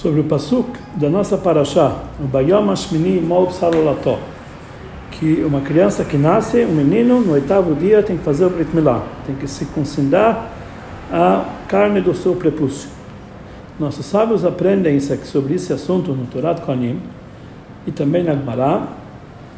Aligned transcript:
sobre 0.00 0.20
o 0.20 0.24
pasuk 0.24 0.78
da 0.94 1.10
nossa 1.10 1.36
paraxá, 1.36 1.94
o 2.18 2.26
Bayom 2.26 2.70
Ashmini 2.70 3.20
Mol 3.20 3.50
que 5.10 5.44
uma 5.44 5.60
criança 5.60 6.02
que 6.04 6.16
nasce, 6.16 6.64
um 6.64 6.74
menino, 6.74 7.20
no 7.20 7.32
oitavo 7.32 7.74
dia 7.74 8.02
tem 8.02 8.16
que 8.16 8.24
fazer 8.24 8.46
o 8.46 8.50
Brit 8.50 8.74
Milá, 8.74 9.02
tem 9.26 9.34
que 9.34 9.46
se 9.46 9.66
concentrar 9.66 10.52
a 11.12 11.44
carne 11.68 12.00
do 12.00 12.14
seu 12.14 12.34
prepúcio. 12.34 12.88
Nossos 13.78 14.06
sábios 14.06 14.42
aprendem 14.42 14.96
isso 14.96 15.12
aqui, 15.12 15.26
sobre 15.26 15.54
esse 15.54 15.70
assunto 15.70 16.12
no 16.12 16.24
Torat 16.24 16.62
Kohanim 16.62 16.98
e 17.86 17.90
também 17.90 18.24
na 18.24 18.34
Gemara, 18.34 18.84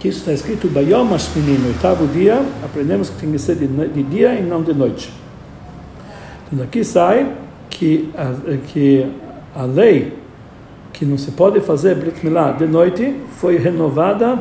que 0.01 0.09
isso 0.09 0.19
está 0.19 0.33
escrito 0.33 0.67
Bayom 0.67 1.15
Ashmini, 1.15 1.57
no 1.57 1.69
oitavo 1.69 2.09
dia, 2.09 2.45
aprendemos 2.65 3.11
que 3.11 3.21
tem 3.21 3.31
que 3.31 3.39
ser 3.39 3.55
de, 3.55 3.69
de 3.69 4.03
dia 4.03 4.35
e 4.35 4.43
não 4.43 4.61
de 4.61 4.75
noite. 4.75 5.13
Então 6.47 6.59
daqui 6.59 6.83
sai 6.83 7.33
que 7.71 8.11
que 8.67 9.07
a 9.55 9.63
lei 9.63 10.22
que 10.93 11.05
não 11.05 11.17
se 11.17 11.31
pode 11.33 11.61
fazer 11.61 11.95
Brit 11.95 12.25
Milá 12.25 12.53
de 12.53 12.67
noite 12.67 13.17
foi 13.33 13.57
renovada 13.57 14.39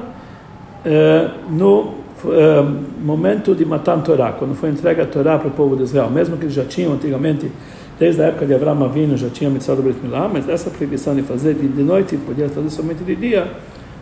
eh, 0.85 1.29
no 1.49 2.01
eh, 2.25 2.63
momento 3.03 3.55
de 3.55 3.65
Matan 3.65 3.99
Torá, 3.99 4.31
quando 4.33 4.53
foi 4.55 4.69
entregue 4.69 5.01
a 5.01 5.05
Torá 5.05 5.39
para 5.39 5.47
o 5.47 5.51
povo 5.51 5.75
de 5.75 5.83
Israel, 5.83 6.09
mesmo 6.09 6.37
que 6.37 6.43
eles 6.43 6.53
já 6.53 6.65
tinham 6.65 6.93
antigamente, 6.93 7.51
desde 7.97 8.21
a 8.21 8.25
época 8.25 8.45
de 8.45 8.53
Abraão 8.53 8.83
Avinu, 8.83 9.17
já 9.17 9.29
tinham 9.29 9.51
mitzvah 9.51 9.75
do 9.75 9.81
Brit 9.81 9.99
Milá, 10.03 10.29
mas 10.31 10.47
essa 10.49 10.69
proibição 10.69 11.15
de 11.15 11.21
fazer 11.21 11.53
de, 11.55 11.67
de 11.67 11.83
noite, 11.83 12.17
podia 12.17 12.49
fazer 12.49 12.69
somente 12.69 13.03
de 13.03 13.15
dia, 13.15 13.47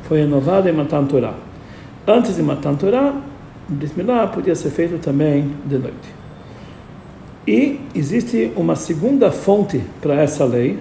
foi 0.03 0.19
renovada 0.19 0.69
em 0.69 0.73
Matan 0.73 1.05
Torá. 1.05 1.33
Antes 2.07 2.35
de 2.35 2.41
Matan 2.41 2.75
Torá, 2.75 3.13
Brit 3.67 3.93
Milá 3.95 4.27
podia 4.27 4.55
ser 4.55 4.69
feito 4.69 4.97
também 4.99 5.51
de 5.65 5.77
noite. 5.77 6.19
E 7.47 7.79
existe 7.95 8.51
uma 8.55 8.75
segunda 8.75 9.31
fonte 9.31 9.81
para 10.01 10.15
essa 10.21 10.45
lei, 10.45 10.77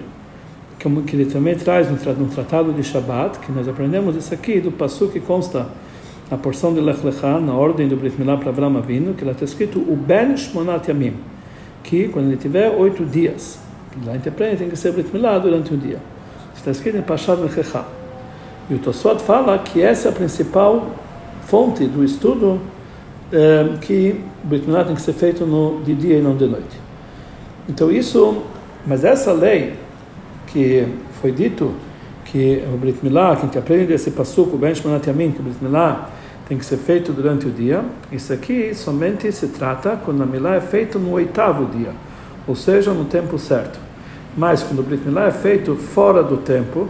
que 0.79 1.15
ele 1.15 1.25
também 1.25 1.55
traz 1.55 1.89
no 1.89 2.27
tratado 2.27 2.71
de 2.71 2.83
Shabbat, 2.83 3.39
que 3.39 3.51
nós 3.51 3.67
aprendemos 3.67 4.15
isso 4.15 4.33
aqui, 4.33 4.61
do 4.61 4.71
passo 4.71 5.09
que 5.09 5.19
consta 5.19 5.67
a 6.31 6.37
porção 6.37 6.73
de 6.73 6.79
Lech 6.79 7.05
Lecha, 7.05 7.39
na 7.39 7.53
ordem 7.53 7.87
do 7.87 7.97
Brit 7.97 8.15
Milá 8.17 8.37
para 8.37 8.49
Avraham 8.49 8.77
Avinu, 8.77 9.13
que 9.13 9.25
lá 9.25 9.33
está 9.33 9.43
escrito 9.43 9.79
o 9.79 9.95
Ben 9.95 10.37
Shmonat 10.37 10.87
Yamim, 10.87 11.15
que 11.83 12.07
quando 12.07 12.27
ele 12.27 12.37
tiver 12.37 12.69
oito 12.69 13.03
dias, 13.03 13.59
lá 14.05 14.15
interpreta, 14.15 14.57
tem 14.57 14.69
que 14.69 14.77
ser 14.77 14.93
Brit 14.93 15.11
Milá 15.11 15.37
durante 15.37 15.73
um 15.73 15.77
dia. 15.77 15.99
Está 16.55 16.71
escrito 16.71 16.97
em 16.97 17.01
Pashat 17.01 17.41
Lechecha. 17.41 17.83
E 18.69 18.75
o 18.75 18.79
Tosfot 18.79 19.21
fala 19.21 19.57
que 19.57 19.81
essa 19.81 20.09
é 20.09 20.11
a 20.11 20.13
principal 20.13 20.91
fonte 21.41 21.85
do 21.85 22.03
estudo 22.03 22.61
é, 23.31 23.77
que 23.81 24.21
Brit 24.43 24.65
Milá 24.65 24.85
tem 24.85 24.95
que 24.95 25.01
ser 25.01 25.13
feito 25.13 25.45
no, 25.45 25.81
de 25.83 25.93
dia 25.93 26.17
e 26.17 26.21
não 26.21 26.37
de 26.37 26.45
noite. 26.45 26.79
Então 27.67 27.91
isso, 27.91 28.43
mas 28.85 29.03
essa 29.03 29.33
lei 29.33 29.73
que 30.51 30.87
foi 31.21 31.31
dito 31.31 31.73
que 32.25 32.63
o 32.71 32.77
Brit 32.77 32.99
Milá, 33.01 33.35
que 33.35 33.41
a 33.41 33.45
gente 33.45 33.57
aprende 33.57 33.85
desse 33.87 34.11
passuco, 34.11 34.57
Ben 34.57 34.73
Shmanat 34.73 35.07
Yamin, 35.07 35.31
que 35.31 35.39
o 35.39 35.43
Brit 35.43 35.57
Milá 35.61 36.09
tem 36.47 36.57
que 36.57 36.65
ser 36.65 36.77
feito 36.77 37.11
durante 37.11 37.47
o 37.47 37.51
dia, 37.51 37.83
isso 38.11 38.33
aqui 38.33 38.73
somente 38.73 39.31
se 39.31 39.47
trata 39.49 39.99
quando 40.03 40.23
a 40.23 40.25
Milá 40.25 40.55
é 40.55 40.61
feita 40.61 40.97
no 40.97 41.11
oitavo 41.11 41.65
dia, 41.65 41.91
ou 42.47 42.55
seja, 42.55 42.91
no 42.91 43.05
tempo 43.05 43.37
certo. 43.37 43.79
Mas 44.37 44.63
quando 44.63 44.79
o 44.79 44.83
Brit 44.83 45.03
Milá 45.05 45.27
é 45.27 45.31
feito 45.31 45.75
fora 45.75 46.23
do 46.23 46.37
tempo, 46.37 46.87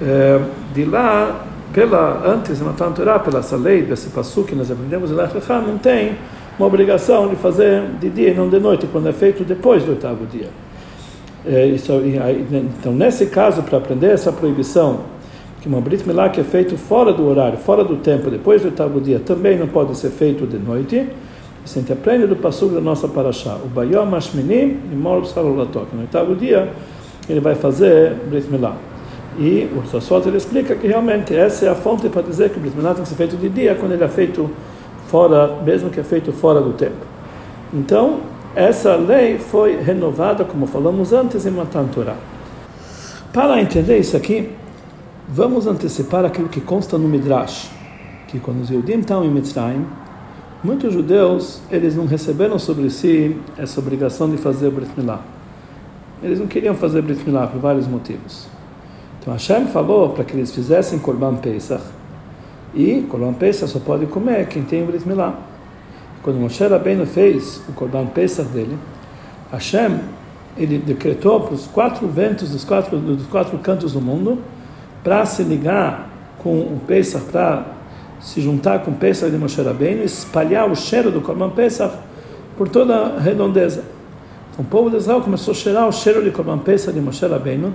é, 0.00 0.40
de 0.74 0.84
lá 0.84 1.46
pela 1.72 2.22
antes 2.26 2.58
de 2.58 2.64
Matan 2.64 2.92
Torah, 2.92 3.18
pela 3.18 3.38
essa 3.38 3.56
lei 3.56 3.82
desse 3.82 4.10
passo 4.10 4.44
que 4.44 4.54
nós 4.54 4.70
aprendemos 4.70 5.10
não 5.10 5.78
tem 5.78 6.16
uma 6.58 6.66
obrigação 6.66 7.28
de 7.28 7.36
fazer 7.36 7.82
de 7.98 8.10
dia 8.10 8.30
e 8.30 8.34
não 8.34 8.48
de 8.48 8.60
noite, 8.60 8.86
quando 8.92 9.08
é 9.08 9.12
feito 9.12 9.42
depois 9.42 9.82
do 9.84 9.92
oitavo 9.92 10.26
dia. 10.26 10.48
É, 11.44 11.66
isso, 11.66 11.92
então, 12.78 12.92
nesse 12.92 13.26
caso, 13.26 13.62
para 13.62 13.78
aprender 13.78 14.08
essa 14.08 14.32
proibição, 14.32 15.00
que 15.60 15.68
uma 15.68 15.80
Brit 15.80 16.06
Milá 16.06 16.28
que 16.28 16.40
é 16.40 16.44
feito 16.44 16.76
fora 16.76 17.12
do 17.12 17.26
horário, 17.26 17.58
fora 17.58 17.84
do 17.84 17.96
tempo, 17.96 18.30
depois 18.30 18.62
do 18.62 18.66
oitavo 18.66 19.00
dia, 19.00 19.20
também 19.20 19.58
não 19.58 19.66
pode 19.66 19.96
ser 19.96 20.10
feito 20.10 20.46
de 20.46 20.58
noite, 20.58 21.08
isso 21.64 21.78
a 21.78 21.80
gente 21.80 21.92
aprende 21.92 22.26
do 22.26 22.36
passo 22.36 22.66
da 22.66 22.80
nossa 22.80 23.06
paraxá. 23.06 23.56
O 23.64 23.68
Bayom 23.68 24.14
Ashminim 24.14 24.80
e 24.92 24.96
Mor 24.96 25.24
Salolatok. 25.24 25.94
No 25.94 26.00
oitavo 26.02 26.34
dia, 26.34 26.72
ele 27.28 27.38
vai 27.38 27.54
fazer 27.54 28.14
Brit 28.28 28.50
Milá. 28.50 28.76
E 29.38 29.68
o 29.76 29.86
Sassot 29.86 30.26
ele 30.28 30.36
explica 30.36 30.74
que 30.74 30.86
realmente 30.86 31.34
essa 31.34 31.64
é 31.64 31.68
a 31.68 31.74
fonte 31.74 32.08
para 32.08 32.22
dizer 32.22 32.50
que 32.50 32.58
o 32.58 32.60
Brit 32.60 32.76
Milá 32.76 32.94
tem 32.94 33.04
que 33.04 33.08
ser 33.08 33.14
feito 33.14 33.36
de 33.36 33.48
dia 33.48 33.76
quando 33.76 33.92
ele 33.92 34.04
é 34.04 34.08
feito 34.08 34.50
fora, 35.06 35.58
mesmo 35.64 35.90
que 35.90 36.00
é 36.00 36.02
feito 36.02 36.32
fora 36.32 36.60
do 36.60 36.72
tempo. 36.72 37.06
Então, 37.72 38.20
essa 38.54 38.94
lei 38.96 39.38
foi 39.38 39.80
renovada, 39.80 40.44
como 40.44 40.66
falamos 40.66 41.12
antes, 41.12 41.46
em 41.46 41.50
Matan 41.50 41.86
Torah. 41.86 42.16
Para 43.32 43.60
entender 43.60 43.98
isso 43.98 44.14
aqui, 44.16 44.50
vamos 45.26 45.66
antecipar 45.66 46.24
aquilo 46.24 46.48
que 46.48 46.60
consta 46.60 46.98
no 46.98 47.08
Midrash, 47.08 47.70
que 48.28 48.38
quando 48.38 48.60
os 48.60 48.68
Yudim 48.68 48.98
estão 48.98 49.24
em 49.24 49.30
Mitzrayim, 49.30 49.86
muitos 50.62 50.92
judeus, 50.92 51.62
eles 51.70 51.96
não 51.96 52.04
receberam 52.04 52.58
sobre 52.58 52.90
si 52.90 53.38
essa 53.56 53.80
obrigação 53.80 54.28
de 54.28 54.36
fazer 54.36 54.70
Brit 54.70 54.90
Milá. 54.96 55.20
Eles 56.22 56.38
não 56.38 56.46
queriam 56.46 56.74
fazer 56.74 57.00
Brit 57.00 57.24
Milá 57.24 57.46
por 57.46 57.58
vários 57.58 57.86
motivos. 57.86 58.46
Então 59.18 59.32
Hashem 59.32 59.66
falou 59.66 60.10
para 60.10 60.24
que 60.24 60.36
eles 60.36 60.52
fizessem 60.52 60.98
Korban 60.98 61.36
Pesach. 61.36 61.82
E 62.74 63.06
Korban 63.10 63.32
Pesach 63.32 63.72
só 63.72 63.78
pode 63.78 64.06
comer 64.06 64.46
quem 64.46 64.62
tem 64.62 64.82
o 64.82 64.86
Brit 64.86 65.08
Milá. 65.08 65.51
Quando 66.22 66.36
Moshe 66.36 66.64
Rabbeinu 66.64 67.04
fez 67.04 67.60
o 67.68 67.72
Korban 67.72 68.06
Pesach 68.06 68.48
dele, 68.50 68.78
Hashem 69.50 69.98
ele 70.56 70.78
decretou 70.78 71.40
para 71.40 71.54
os 71.54 71.66
quatro 71.66 72.06
ventos 72.06 72.50
dos 72.50 72.64
quatro, 72.64 72.98
dos 72.98 73.26
quatro 73.26 73.58
cantos 73.58 73.92
do 73.92 74.00
mundo 74.00 74.38
para 75.02 75.24
se 75.26 75.42
ligar 75.42 76.10
com 76.38 76.58
o 76.58 76.80
Pesach, 76.86 77.24
para 77.24 77.64
se 78.20 78.40
juntar 78.40 78.80
com 78.80 78.90
o 78.90 78.94
Pesach 78.94 79.30
de 79.30 79.38
Moshe 79.38 79.60
Rabbeinu 79.60 80.04
espalhar 80.04 80.70
o 80.70 80.76
cheiro 80.76 81.10
do 81.10 81.20
Korban 81.20 81.50
Pesach 81.50 81.94
por 82.56 82.68
toda 82.68 82.94
a 82.94 83.20
redondeza. 83.20 83.82
Então 84.52 84.64
o 84.64 84.68
povo 84.68 84.90
de 84.90 84.96
Israel 84.96 85.22
começou 85.22 85.52
a 85.52 85.54
cheirar 85.54 85.88
o 85.88 85.92
cheiro 85.92 86.22
de 86.22 86.30
Korban 86.30 86.58
Pesach 86.58 86.92
de 86.92 87.00
Moshe 87.00 87.26
Rabbeinu 87.26 87.72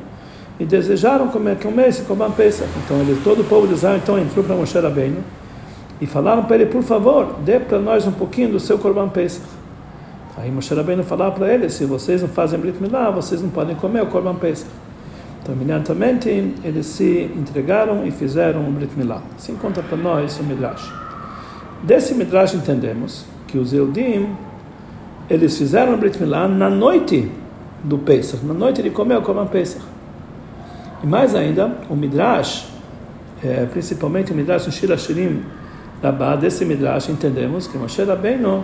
e 0.60 0.66
desejaram 0.66 1.28
comer, 1.28 1.58
comer 1.58 1.90
esse 1.90 2.04
Korban 2.04 2.32
Pesach. 2.32 2.70
Então 2.86 2.98
ele, 3.02 3.20
todo 3.24 3.42
o 3.42 3.44
povo 3.44 3.68
de 3.68 3.74
Israel 3.74 3.98
então 3.98 4.18
entrou 4.18 4.46
para 4.46 4.56
Moshe 4.56 4.80
Rabbeinu 4.80 5.22
e 6.00 6.06
falaram 6.06 6.44
para 6.44 6.58
ele, 6.58 6.68
por 6.68 6.84
favor, 6.84 7.36
dê 7.44 7.60
para 7.60 7.80
nós 7.80 8.06
um 8.06 8.12
pouquinho 8.12 8.52
do 8.52 8.60
seu 8.60 8.78
Korban 8.78 9.10
Pesach. 9.10 9.46
Aí 10.38 10.52
Moshe 10.52 10.74
Rabbeinu 10.74 11.04
falava 11.04 11.32
para 11.32 11.52
ele, 11.52 11.68
se 11.70 11.86
vocês 11.86 12.22
não 12.22 12.30
fazem 12.30 12.60
Brit 12.60 12.80
Milá, 12.80 13.10
vocês 13.10 13.42
não 13.42 13.50
podem 13.50 13.76
comer 13.76 14.04
o 14.04 14.06
Korban 14.06 14.36
Pesach. 14.36 14.70
Então, 15.42 15.56
imediatamente, 15.56 16.30
eles 16.64 16.86
se 16.86 17.32
entregaram 17.36 18.06
e 18.06 18.12
fizeram 18.12 18.68
o 18.68 18.72
Brit 18.72 18.94
Milá. 18.96 19.22
Assim 19.36 19.56
conta 19.56 19.82
para 19.82 19.98
nós 19.98 20.40
o 20.40 20.44
Midrash. 20.44 20.94
Desse 21.82 22.14
Midrash 22.14 22.54
entendemos 22.54 23.26
que 23.48 23.58
os 23.58 23.74
Eudim, 23.74 24.36
eles 25.28 25.58
fizeram 25.58 25.96
o 25.96 25.98
Brit 25.98 26.22
Milá 26.22 26.48
na 26.48 26.70
noite 26.70 27.32
do 27.84 27.98
Pesach, 27.98 28.46
na 28.46 28.54
noite 28.54 28.84
de 28.84 28.92
comer 28.92 29.18
o 29.18 29.22
Korban 29.24 29.48
Pesach. 29.48 29.84
E 31.04 31.08
mais 31.08 31.34
ainda, 31.34 31.72
o 31.90 31.96
Midrash, 31.96 32.68
é, 33.44 33.66
principalmente 33.66 34.32
o 34.32 34.36
Midrash 34.36 34.72
Shira 34.72 34.98
Shirim, 34.98 35.44
da 36.02 36.36
desse 36.36 36.64
Midrash, 36.64 37.10
entendemos 37.10 37.68
que 37.68 37.78
Moshe 37.78 38.04
Rabbeinu, 38.04 38.64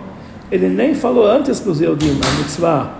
ele 0.50 0.68
nem 0.68 0.94
falou 0.94 1.26
antes 1.26 1.60
para 1.60 1.72
os 1.72 1.80
Yehudim, 1.80 2.10
a 2.10 2.38
mitzvah, 2.38 2.90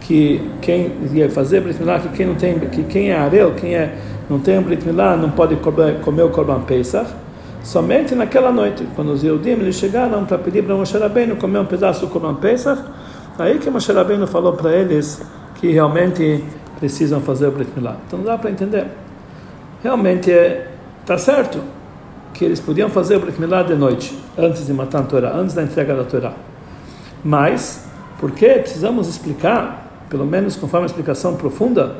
que 0.00 0.40
quem 0.60 0.92
ia 1.12 1.30
fazer 1.30 1.60
Brit 1.60 1.78
Milá, 1.80 1.98
que 1.98 2.08
quem 2.08 2.26
não 2.26 2.34
tem, 2.34 2.58
que 2.58 2.82
quem 2.84 3.10
é 3.10 3.16
Arel, 3.16 3.54
quem 3.54 3.74
é, 3.74 3.96
não 4.28 4.38
tem 4.38 4.60
Brit 4.60 4.84
Milá, 4.84 5.16
não 5.16 5.30
pode 5.30 5.56
comer, 5.56 6.22
o 6.22 6.30
Korban 6.30 6.62
Pesach, 6.62 7.08
somente 7.62 8.14
naquela 8.14 8.50
noite, 8.50 8.86
quando 8.96 9.12
os 9.12 9.22
Yehudim 9.22 9.70
chegaram 9.72 10.24
para 10.24 10.38
pedir 10.38 10.64
para 10.64 10.74
Moshe 10.74 10.96
Rabbeinu 10.96 11.36
comer 11.36 11.60
um 11.60 11.66
pedaço 11.66 12.06
do 12.06 12.12
Korban 12.12 12.34
Pesach, 12.34 12.82
aí 13.38 13.58
que 13.58 13.70
Moshe 13.70 13.92
Rabbeinu 13.92 14.26
falou 14.26 14.54
para 14.54 14.72
eles 14.72 15.22
que 15.56 15.70
realmente 15.70 16.44
precisam 16.78 17.20
fazer 17.20 17.46
o 17.46 17.52
Brit 17.52 17.70
Milá. 17.76 17.96
Então 18.06 18.20
dá 18.22 18.36
para 18.36 18.50
entender. 18.50 18.86
Realmente 19.82 20.30
está 20.30 20.42
é, 20.42 20.66
tá 21.04 21.18
certo 21.18 21.75
que 22.36 22.44
eles 22.44 22.60
podiam 22.60 22.90
fazer 22.90 23.16
o 23.16 23.20
Brit 23.20 23.40
Milá 23.40 23.62
de 23.62 23.74
noite, 23.74 24.16
antes 24.36 24.66
de 24.66 24.72
matar 24.72 25.00
a 25.00 25.02
Torá, 25.04 25.32
antes 25.34 25.54
da 25.54 25.62
entrega 25.62 25.94
da 25.94 26.04
Torá. 26.04 26.34
Mas, 27.24 27.88
porque 28.20 28.46
precisamos 28.46 29.08
explicar, 29.08 30.04
pelo 30.10 30.26
menos 30.26 30.54
conforme 30.54 30.84
a 30.84 30.86
explicação 30.86 31.34
profunda, 31.34 31.96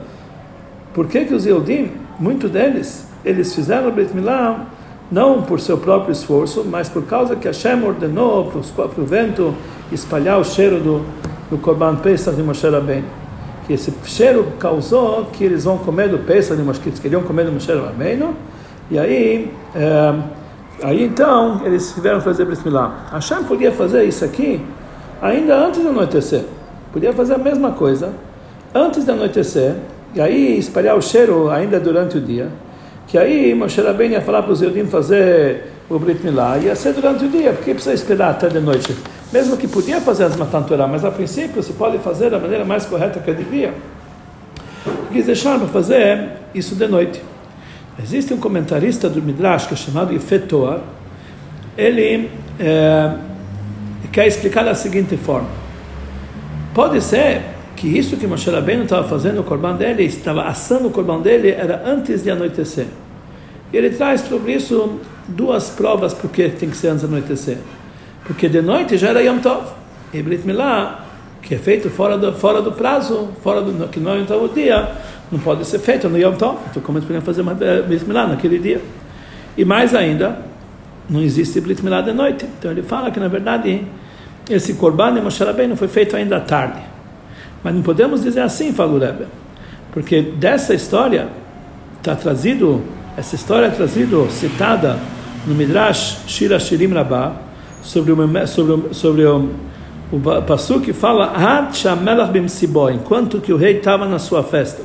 por 0.92 1.06
que 1.06 1.24
que 1.24 1.34
os 1.34 1.46
Yehudim, 1.46 1.90
muito 2.18 2.48
deles, 2.48 3.08
eles 3.24 3.54
fizeram 3.54 3.88
o 3.88 3.92
Brit 3.92 4.14
Milá 4.14 4.66
não 5.10 5.42
por 5.42 5.58
seu 5.58 5.78
próprio 5.78 6.12
esforço, 6.12 6.64
mas 6.64 6.88
por 6.88 7.04
causa 7.04 7.34
que 7.34 7.46
Hashem 7.46 7.82
ordenou 7.82 8.52
para 8.74 9.02
o 9.02 9.06
vento 9.06 9.54
espalhar 9.90 10.38
o 10.38 10.44
cheiro 10.44 10.80
do, 10.80 11.02
do 11.48 11.56
Korban 11.58 11.96
Pesach 11.96 12.36
de 12.36 12.42
Moshe 12.42 12.68
Rabbeinu 12.68 13.06
que 13.66 13.72
esse 13.72 13.92
cheiro 14.04 14.52
causou 14.60 15.26
que 15.32 15.42
eles 15.42 15.64
vão 15.64 15.76
comer 15.76 16.08
do 16.08 16.18
Pesach 16.18 16.56
de 16.56 16.62
Moshe, 16.62 16.78
que 16.78 16.88
eles 16.88 17.00
queriam 17.00 17.22
comer 17.22 17.46
do 17.46 17.52
Moshe 17.52 17.72
Rabbeinu, 17.72 18.34
e 18.90 18.98
aí, 18.98 19.50
é, 19.74 20.14
aí 20.82 21.04
então 21.04 21.60
eles 21.64 21.92
tiveram 21.92 22.20
fazer 22.20 22.44
Brit 22.44 22.62
Milá. 22.64 23.06
Hashem 23.12 23.44
podia 23.44 23.72
fazer 23.72 24.04
isso 24.04 24.24
aqui 24.24 24.60
ainda 25.20 25.56
antes 25.56 25.82
do 25.82 25.88
anoitecer. 25.88 26.44
Podia 26.92 27.12
fazer 27.12 27.34
a 27.34 27.38
mesma 27.38 27.72
coisa 27.72 28.12
antes 28.74 29.04
do 29.04 29.12
anoitecer 29.12 29.74
e 30.14 30.20
aí 30.20 30.58
espalhar 30.58 30.96
o 30.96 31.02
cheiro 31.02 31.50
ainda 31.50 31.78
durante 31.78 32.16
o 32.16 32.20
dia, 32.20 32.48
que 33.06 33.18
aí 33.18 33.54
Moshe 33.54 33.80
Rabbeinu 33.80 34.14
ia 34.14 34.22
falar 34.22 34.42
para 34.42 34.52
os 34.52 34.62
Eudim 34.62 34.86
fazer 34.86 35.72
o 35.90 35.98
Brit 35.98 36.24
Milá, 36.24 36.56
ia 36.58 36.74
ser 36.74 36.94
durante 36.94 37.24
o 37.24 37.28
dia, 37.28 37.52
porque 37.52 37.72
precisa 37.74 37.94
esperar 37.94 38.30
até 38.30 38.48
de 38.48 38.60
noite. 38.60 38.96
Mesmo 39.32 39.56
que 39.56 39.68
podia 39.68 40.00
fazer 40.00 40.24
as 40.24 40.36
Matan 40.36 40.62
Torah, 40.62 40.86
mas 40.86 41.04
a 41.04 41.10
princípio 41.10 41.62
se 41.62 41.72
pode 41.74 41.98
fazer 41.98 42.30
da 42.30 42.38
maneira 42.38 42.64
mais 42.64 42.86
correta 42.86 43.20
que 43.20 43.32
devia. 43.32 43.74
Quis 45.12 45.26
deixar 45.26 45.58
para 45.58 45.68
fazer 45.68 46.30
isso 46.54 46.74
de 46.74 46.86
noite. 46.86 47.22
Existe 48.02 48.34
um 48.34 48.38
comentarista 48.38 49.08
do 49.08 49.22
Midrash 49.22 49.66
que 49.66 49.75
é 49.75 49.76
chamado 49.76 50.12
Ifetoar, 50.12 50.81
ele 51.76 52.31
é, 52.60 53.14
quer 54.12 54.26
explicar 54.26 54.64
da 54.64 54.75
seguinte 54.75 55.16
forma. 55.16 55.48
Pode 56.75 57.00
ser 57.02 57.43
que 57.75 57.87
isso 57.87 58.16
que 58.16 58.26
Moshe 58.26 58.50
Rabbeinu 58.50 58.84
estava 58.84 59.06
fazendo 59.08 59.40
o 59.40 59.44
corban 59.44 59.76
dele, 59.76 60.04
estava 60.04 60.44
assando 60.44 60.88
o 60.88 60.90
corban 60.90 61.20
dele, 61.20 61.50
era 61.50 61.82
antes 61.87 62.22
de 62.22 62.31
anoitecer. 62.31 62.87
E 63.72 63.76
ele 63.76 63.90
traz 63.90 64.22
sobre 64.22 64.52
isso 64.52 65.00
duas 65.28 65.70
provas 65.70 66.14
porque 66.14 66.49
tem 66.49 66.70
que 66.70 66.76
ser 66.76 66.88
antes 66.88 67.00
de 67.00 67.06
anoitecer. 67.06 67.58
Porque 68.25 68.49
de 68.49 68.60
noite 68.60 68.96
já 68.96 69.08
era 69.08 69.22
Yom 69.22 69.38
Tov. 69.38 69.66
E 70.12 70.22
Brit 70.22 70.46
Milá, 70.46 71.04
que 71.42 71.54
é 71.54 71.58
feito 71.58 71.90
fora 71.90 72.16
do, 72.16 72.32
fora 72.32 72.62
do 72.62 72.72
prazo, 72.72 73.31
fora 73.42 73.60
do 73.60 73.88
que 73.88 74.00
não 74.00 74.12
é 74.12 74.19
Yom 74.19 74.25
Tov 74.25 74.44
o 74.44 74.49
dia, 74.49 74.88
não 75.31 75.38
pode 75.38 75.64
ser 75.67 75.78
feito 75.78 76.08
no 76.08 76.19
Yom 76.19 76.34
Tov. 76.34 76.58
Então 76.70 76.82
como 76.82 76.99
eles 76.99 77.06
poderiam 77.06 77.25
fazer 77.25 77.43
uma 77.43 77.55
Brit 77.55 78.05
Milá 78.06 78.26
naquele 78.26 78.58
dia? 78.58 78.81
E 79.56 79.64
mais 79.64 79.94
ainda, 79.94 80.38
não 81.08 81.20
existe 81.23 81.61
Brit 81.61 81.82
Milá 81.84 82.00
de 82.00 82.12
noite. 82.12 82.46
Então 82.58 82.70
ele 82.70 82.82
fala 82.82 83.11
que 83.11 83.19
na 83.19 83.28
verdade 83.28 83.84
esse 84.49 84.75
Korban 84.75 85.14
de 85.14 85.20
Moshe 85.20 85.43
Rabbeinu 85.43 85.76
foi 85.76 85.88
feito 85.88 86.17
ainda 86.17 86.37
à 86.37 86.40
tarde. 86.40 86.81
Mas 87.62 87.75
não 87.75 87.82
podemos 87.82 88.23
dizer 88.23 88.40
assim, 88.40 88.73
fala 88.73 88.93
o 88.93 88.99
Rebbe, 88.99 89.26
porque 89.93 90.23
dessa 90.23 90.73
história 90.73 91.28
está 91.99 92.14
trazido, 92.14 92.82
essa 93.17 93.34
história 93.34 93.67
é 93.67 93.70
trazida, 93.70 94.17
citada 94.31 94.96
no 95.46 95.55
Midrash 95.55 96.19
Shira 96.28 96.61
Shirim 96.61 96.93
Rabbah, 96.93 97.32
sobre 97.82 98.12
o, 98.12 98.46
sobre, 98.46 98.94
sobre 98.94 99.25
o, 99.25 99.50
o 100.12 100.43
Passu 100.43 100.81
que 100.81 100.93
fala 100.93 101.32
enquanto 102.94 103.40
que 103.40 103.52
o 103.52 103.56
rei 103.56 103.78
estava 103.78 104.06
na 104.06 104.20
sua 104.20 104.44
festa. 104.44 104.82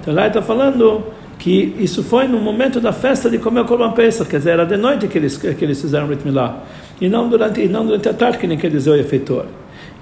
Então 0.00 0.14
lá 0.14 0.26
está 0.26 0.42
falando 0.42 1.04
que 1.38 1.76
isso 1.78 2.02
foi 2.02 2.26
no 2.26 2.38
momento 2.38 2.80
da 2.80 2.92
festa 2.92 3.30
de 3.30 3.38
comer 3.38 3.60
o 3.60 3.64
Korban 3.64 3.92
Pesach, 3.92 4.28
quer 4.28 4.38
dizer, 4.38 4.50
era 4.50 4.66
de 4.66 4.76
noite 4.76 5.06
que 5.06 5.16
eles, 5.16 5.36
que 5.36 5.64
eles 5.64 5.80
fizeram 5.80 6.06
o 6.06 6.10
Ritmilá, 6.10 6.64
e 7.00 7.08
não 7.08 7.28
durante, 7.28 7.60
e 7.60 7.68
não 7.68 7.86
durante 7.86 8.08
a 8.08 8.14
tarde, 8.14 8.38
que 8.38 8.46
nem 8.46 8.58
quer 8.58 8.70
dizer 8.70 8.90
o 8.90 8.96
efeitor. 8.96 9.46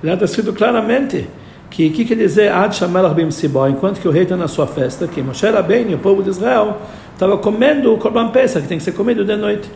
Lá 0.03 0.15
está 0.15 0.25
escrito 0.25 0.53
claramente 0.53 1.29
que 1.71 1.91
que 1.91 2.05
quer 2.05 2.17
dizer 2.17 2.51
Ad 2.53 2.75
Shamelach 2.75 3.15
Bimsibó, 3.15 3.69
enquanto 3.69 4.01
que 4.01 4.09
o 4.09 4.11
rei 4.11 4.23
está 4.23 4.37
na 4.37 4.49
sua 4.49 4.67
festa, 4.67 5.07
que 5.07 5.21
Moshe 5.21 5.47
Rabbeinu, 5.47 5.97
o 5.97 5.99
povo 5.99 6.23
de 6.23 6.31
Israel, 6.31 6.79
estava 7.13 7.37
comendo 7.37 7.93
o 7.93 7.99
Korban 7.99 8.29
Pesach, 8.29 8.63
que 8.63 8.69
tem 8.69 8.79
que 8.79 8.85
ser 8.85 8.93
comido 8.93 9.25
de 9.25 9.37
noite. 9.37 9.69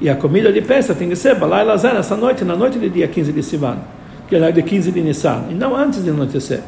E 0.00 0.08
a 0.08 0.16
comida 0.16 0.52
de 0.52 0.62
peça 0.62 0.94
tem 0.94 1.08
que 1.08 1.16
ser 1.16 1.34
Balai 1.34 1.64
Lazar, 1.64 1.94
essa 1.96 2.16
noite, 2.16 2.44
na 2.44 2.56
noite 2.56 2.78
do 2.78 2.88
dia 2.88 3.06
15 3.06 3.32
de 3.32 3.42
Sivan, 3.42 3.76
que 4.28 4.34
é 4.34 4.50
de 4.50 4.62
15 4.62 4.90
de 4.90 5.00
Nissan, 5.00 5.44
e 5.50 5.54
não 5.54 5.76
antes 5.76 6.02
de 6.02 6.10
anoitecer. 6.10 6.60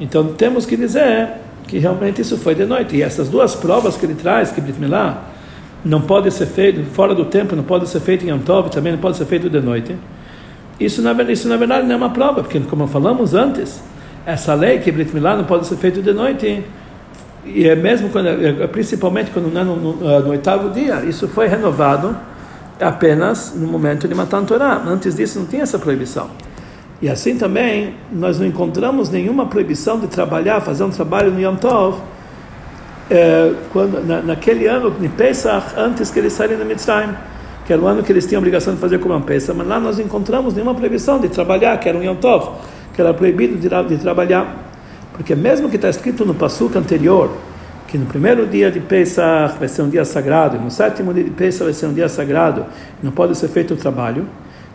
Então 0.00 0.32
temos 0.34 0.66
que 0.66 0.76
dizer 0.76 1.28
que 1.66 1.78
realmente 1.78 2.20
isso 2.20 2.36
foi 2.36 2.54
de 2.54 2.64
noite. 2.64 2.96
E 2.96 3.02
essas 3.02 3.28
duas 3.28 3.54
provas 3.54 3.96
que 3.96 4.06
ele 4.06 4.14
traz, 4.14 4.50
que 4.50 4.60
Brit 4.60 4.78
Milá, 4.78 5.24
não 5.84 6.00
pode 6.00 6.30
ser 6.30 6.46
feito 6.46 6.84
fora 6.90 7.14
do 7.14 7.24
tempo, 7.24 7.54
não 7.54 7.64
pode 7.64 7.88
ser 7.88 8.00
feito 8.00 8.24
em 8.24 8.30
Yom 8.30 8.38
Tov, 8.38 8.70
também 8.70 8.92
não 8.92 9.00
pode 9.00 9.16
ser 9.16 9.26
feito 9.26 9.50
de 9.50 9.60
noite. 9.60 9.96
Isso 10.80 11.02
na, 11.02 11.12
isso 11.24 11.48
na 11.48 11.56
verdade 11.56 11.86
não 11.86 11.94
é 11.94 11.96
uma 11.96 12.10
prova, 12.10 12.42
porque 12.42 12.58
como 12.60 12.86
falamos 12.86 13.34
antes, 13.34 13.82
essa 14.26 14.54
lei 14.54 14.78
que 14.78 14.90
Brit 14.90 15.14
Milá 15.14 15.36
não 15.36 15.44
pode 15.44 15.66
ser 15.66 15.76
feito 15.76 16.02
de 16.02 16.12
noite, 16.12 16.64
e 17.44 17.68
é 17.68 17.76
mesmo 17.76 18.08
quando, 18.08 18.28
é, 18.28 18.66
principalmente 18.66 19.30
quando 19.30 19.52
não 19.52 19.60
é 19.60 19.64
no, 19.64 19.76
no, 19.76 20.20
no, 20.20 20.30
oitavo 20.30 20.70
dia, 20.70 21.04
isso 21.04 21.28
foi 21.28 21.46
renovado 21.46 22.16
apenas 22.80 23.54
no 23.54 23.68
momento 23.68 24.08
de 24.08 24.14
Matan 24.14 24.44
Torah. 24.44 24.82
Antes 24.86 25.14
disso 25.14 25.38
não 25.38 25.46
tinha 25.46 25.62
essa 25.62 25.78
proibição. 25.78 26.30
E 27.02 27.08
assim 27.08 27.36
também 27.36 27.94
nós 28.12 28.38
não 28.38 28.46
encontramos 28.46 29.10
nenhuma 29.10 29.46
proibição 29.46 29.98
de 29.98 30.06
trabalhar, 30.06 30.60
fazer 30.60 30.84
um 30.84 30.90
trabalho 30.90 31.30
no 31.30 31.40
Yom 31.40 31.56
Tov, 31.56 31.98
é, 33.10 33.52
quando, 33.72 34.04
na, 34.06 34.22
naquele 34.22 34.66
ano 34.66 34.90
de 34.90 35.08
Pesach, 35.08 35.74
antes 35.76 36.10
que 36.10 36.18
eles 36.18 36.32
saírem 36.32 36.56
do 36.56 36.64
Mitzrayim, 36.64 37.10
que 37.66 37.72
era 37.72 37.80
o 37.80 37.86
ano 37.86 38.02
que 38.02 38.12
eles 38.12 38.26
tinham 38.26 38.38
a 38.38 38.40
obrigação 38.40 38.74
de 38.74 38.80
fazer 38.80 38.98
como 38.98 39.20
Pesach, 39.22 39.56
mas 39.56 39.66
lá 39.66 39.80
nós 39.80 39.98
não 39.98 40.04
encontramos 40.04 40.54
nenhuma 40.54 40.74
proibição 40.74 41.18
de 41.18 41.28
trabalhar, 41.28 41.78
que 41.78 41.88
era 41.88 41.98
um 41.98 42.02
Yom 42.02 42.16
Tov, 42.16 42.50
que 42.94 43.00
era 43.00 43.12
proibido 43.12 43.56
de, 43.56 43.68
de 43.68 44.02
trabalhar. 44.02 44.56
Porque 45.12 45.34
mesmo 45.34 45.68
que 45.68 45.76
está 45.76 45.88
escrito 45.88 46.24
no 46.24 46.34
Passuca 46.34 46.78
anterior, 46.78 47.30
que 47.86 47.98
no 47.98 48.06
primeiro 48.06 48.46
dia 48.46 48.70
de 48.70 48.80
Pesach 48.80 49.58
vai 49.58 49.68
ser 49.68 49.82
um 49.82 49.88
dia 49.88 50.04
sagrado, 50.04 50.56
e 50.56 50.58
no 50.58 50.70
sétimo 50.70 51.12
dia 51.12 51.24
de 51.24 51.30
Pesach 51.30 51.64
vai 51.64 51.72
ser 51.72 51.86
um 51.86 51.92
dia 51.92 52.08
sagrado, 52.08 52.66
não 53.02 53.12
pode 53.12 53.36
ser 53.36 53.48
feito 53.48 53.74
o 53.74 53.76
trabalho, 53.76 54.26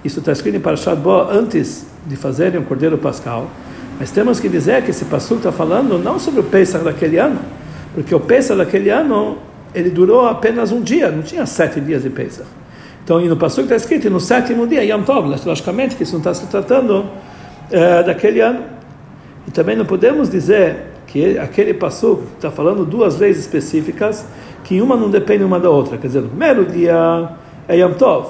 isso 0.04 0.20
está 0.20 0.32
escrito 0.32 0.56
em 0.56 0.60
Parashat 0.60 0.96
Bo 0.96 1.22
antes 1.30 1.88
de 2.06 2.16
fazerem 2.16 2.60
o 2.60 2.64
Cordeiro 2.64 2.98
Pascal, 2.98 3.50
mas 4.00 4.12
temos 4.12 4.40
que 4.40 4.48
dizer 4.48 4.84
que 4.84 4.92
esse 4.92 5.06
Passuca 5.06 5.50
está 5.50 5.52
falando 5.52 5.98
não 5.98 6.18
sobre 6.18 6.40
o 6.40 6.44
Pesach 6.44 6.84
daquele 6.84 7.18
ano, 7.18 7.40
porque 7.94 8.16
o 8.16 8.20
Pesach 8.20 8.58
daquele 8.58 8.90
ano, 8.90 9.38
ele 9.76 9.90
durou 9.90 10.28
apenas 10.28 10.72
um 10.72 10.82
dia, 10.82 11.12
não 11.12 11.22
tinha 11.22 11.46
sete 11.46 11.82
dias 11.82 12.04
de 12.04 12.10
Pesach. 12.10 12.48
Então, 13.04 13.20
no 13.20 13.36
Passuca 13.36 13.64
está 13.64 13.76
escrito, 13.76 14.10
no 14.10 14.20
sétimo 14.20 14.68
dia, 14.68 14.84
Yom 14.84 15.02
Tov, 15.02 15.28
logicamente 15.46 15.96
que 15.96 16.04
isso 16.04 16.14
não 16.14 16.20
está 16.20 16.34
se 16.34 16.46
tratando 16.48 17.06
é, 17.72 18.04
daquele 18.04 18.40
ano. 18.40 18.62
E 19.48 19.52
também 19.52 19.76
não 19.76 19.86
podemos 19.86 20.30
dizer 20.30 20.76
que 21.08 21.40
aquele 21.40 21.74
passo 21.74 22.22
está 22.36 22.52
falando 22.52 22.86
duas 22.86 23.18
leis 23.18 23.40
específicas, 23.40 24.26
que 24.64 24.80
uma 24.80 24.96
não 24.96 25.10
depende 25.10 25.44
uma 25.44 25.60
da 25.60 25.70
outra. 25.70 25.98
Quer 25.98 26.08
dizer, 26.08 26.22
no 26.22 26.30
primeiro 26.30 26.66
dia 26.66 27.30
é 27.68 27.78
Yom 27.78 27.94
Tov, 27.94 28.28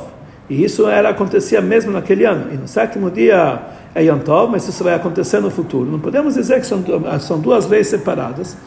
e 0.50 0.64
isso 0.64 0.88
era 0.88 1.10
acontecia 1.10 1.62
mesmo 1.62 1.92
naquele 1.92 2.26
ano. 2.26 2.48
E 2.52 2.58
no 2.58 2.68
sétimo 2.68 3.12
dia 3.12 3.60
é 3.94 4.04
Yom 4.04 4.20
Tov, 4.20 4.52
mas 4.52 4.68
isso 4.68 4.84
vai 4.84 4.96
acontecer 4.96 5.40
no 5.40 5.52
futuro. 5.52 5.90
Não 5.90 6.00
podemos 6.00 6.34
dizer 6.34 6.60
que 6.60 6.66
são, 6.66 6.84
são 7.20 7.40
duas 7.40 7.68
leis 7.68 7.88
separadas, 7.88 8.58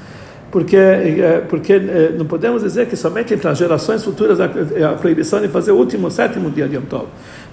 porque, 0.50 0.76
é, 0.76 1.44
porque 1.48 1.72
é, 1.72 2.14
não 2.16 2.26
podemos 2.26 2.62
dizer 2.62 2.86
que 2.86 2.94
somente 2.94 3.36
para 3.36 3.52
gerações 3.54 4.04
futuras 4.04 4.38
a, 4.40 4.44
a 4.44 4.94
proibição 4.94 5.40
de 5.40 5.48
fazer 5.48 5.72
o 5.72 5.76
último, 5.76 6.06
o 6.06 6.10
sétimo 6.10 6.50
dia 6.50 6.68
de 6.68 6.76
Yom 6.76 6.82
Tov. 6.82 7.06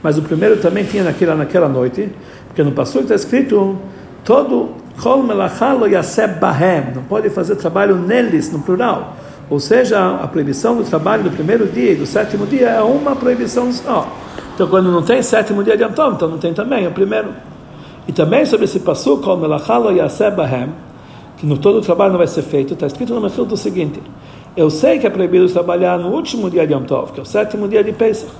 Mas 0.03 0.17
o 0.17 0.21
primeiro 0.21 0.57
também 0.57 0.83
tinha 0.83 1.03
naquela, 1.03 1.35
naquela 1.35 1.67
noite, 1.67 2.09
porque 2.47 2.61
no 2.63 2.71
passo 2.71 2.99
está 2.99 3.15
escrito 3.15 3.77
todo. 4.23 4.77
Não 6.93 7.03
pode 7.03 7.29
fazer 7.29 7.55
trabalho 7.55 7.95
neles, 7.95 8.51
no 8.51 8.59
plural. 8.59 9.15
Ou 9.49 9.59
seja, 9.59 10.15
a 10.21 10.27
proibição 10.27 10.75
do 10.75 10.83
trabalho 10.83 11.23
do 11.23 11.31
primeiro 11.31 11.65
dia 11.65 11.93
e 11.93 11.95
do 11.95 12.05
sétimo 12.05 12.45
dia 12.45 12.69
é 12.69 12.81
uma 12.81 13.15
proibição 13.15 13.71
só. 13.71 14.13
Então, 14.59 14.67
quando 14.67 14.91
não 14.91 15.01
tem 15.01 15.23
sétimo 15.23 15.63
dia 15.63 15.77
de 15.77 15.85
Antom, 15.85 16.11
então 16.11 16.27
não 16.27 16.37
tem 16.37 16.53
também 16.53 16.85
o 16.85 16.91
primeiro. 16.91 17.29
E 18.05 18.11
também 18.11 18.45
sobre 18.45 18.65
esse 18.65 18.81
passo, 18.81 19.17
yaseb 19.95 20.35
bahem, 20.35 20.67
que 21.37 21.45
no 21.45 21.57
todo 21.57 21.77
o 21.77 21.81
trabalho 21.81 22.11
não 22.11 22.17
vai 22.17 22.27
ser 22.27 22.41
feito, 22.41 22.73
está 22.73 22.85
escrito 22.85 23.13
no 23.13 23.21
Mechil 23.21 23.45
o 23.49 23.55
seguinte: 23.55 24.01
Eu 24.57 24.69
sei 24.69 24.99
que 24.99 25.07
é 25.07 25.09
proibido 25.09 25.47
trabalhar 25.47 25.97
no 25.97 26.09
último 26.09 26.49
dia 26.49 26.67
de 26.67 26.73
Yom 26.73 26.83
Tov, 26.83 27.13
que 27.13 27.21
é 27.21 27.23
o 27.23 27.25
sétimo 27.25 27.69
dia 27.69 27.81
de 27.81 27.93
Pesach. 27.93 28.33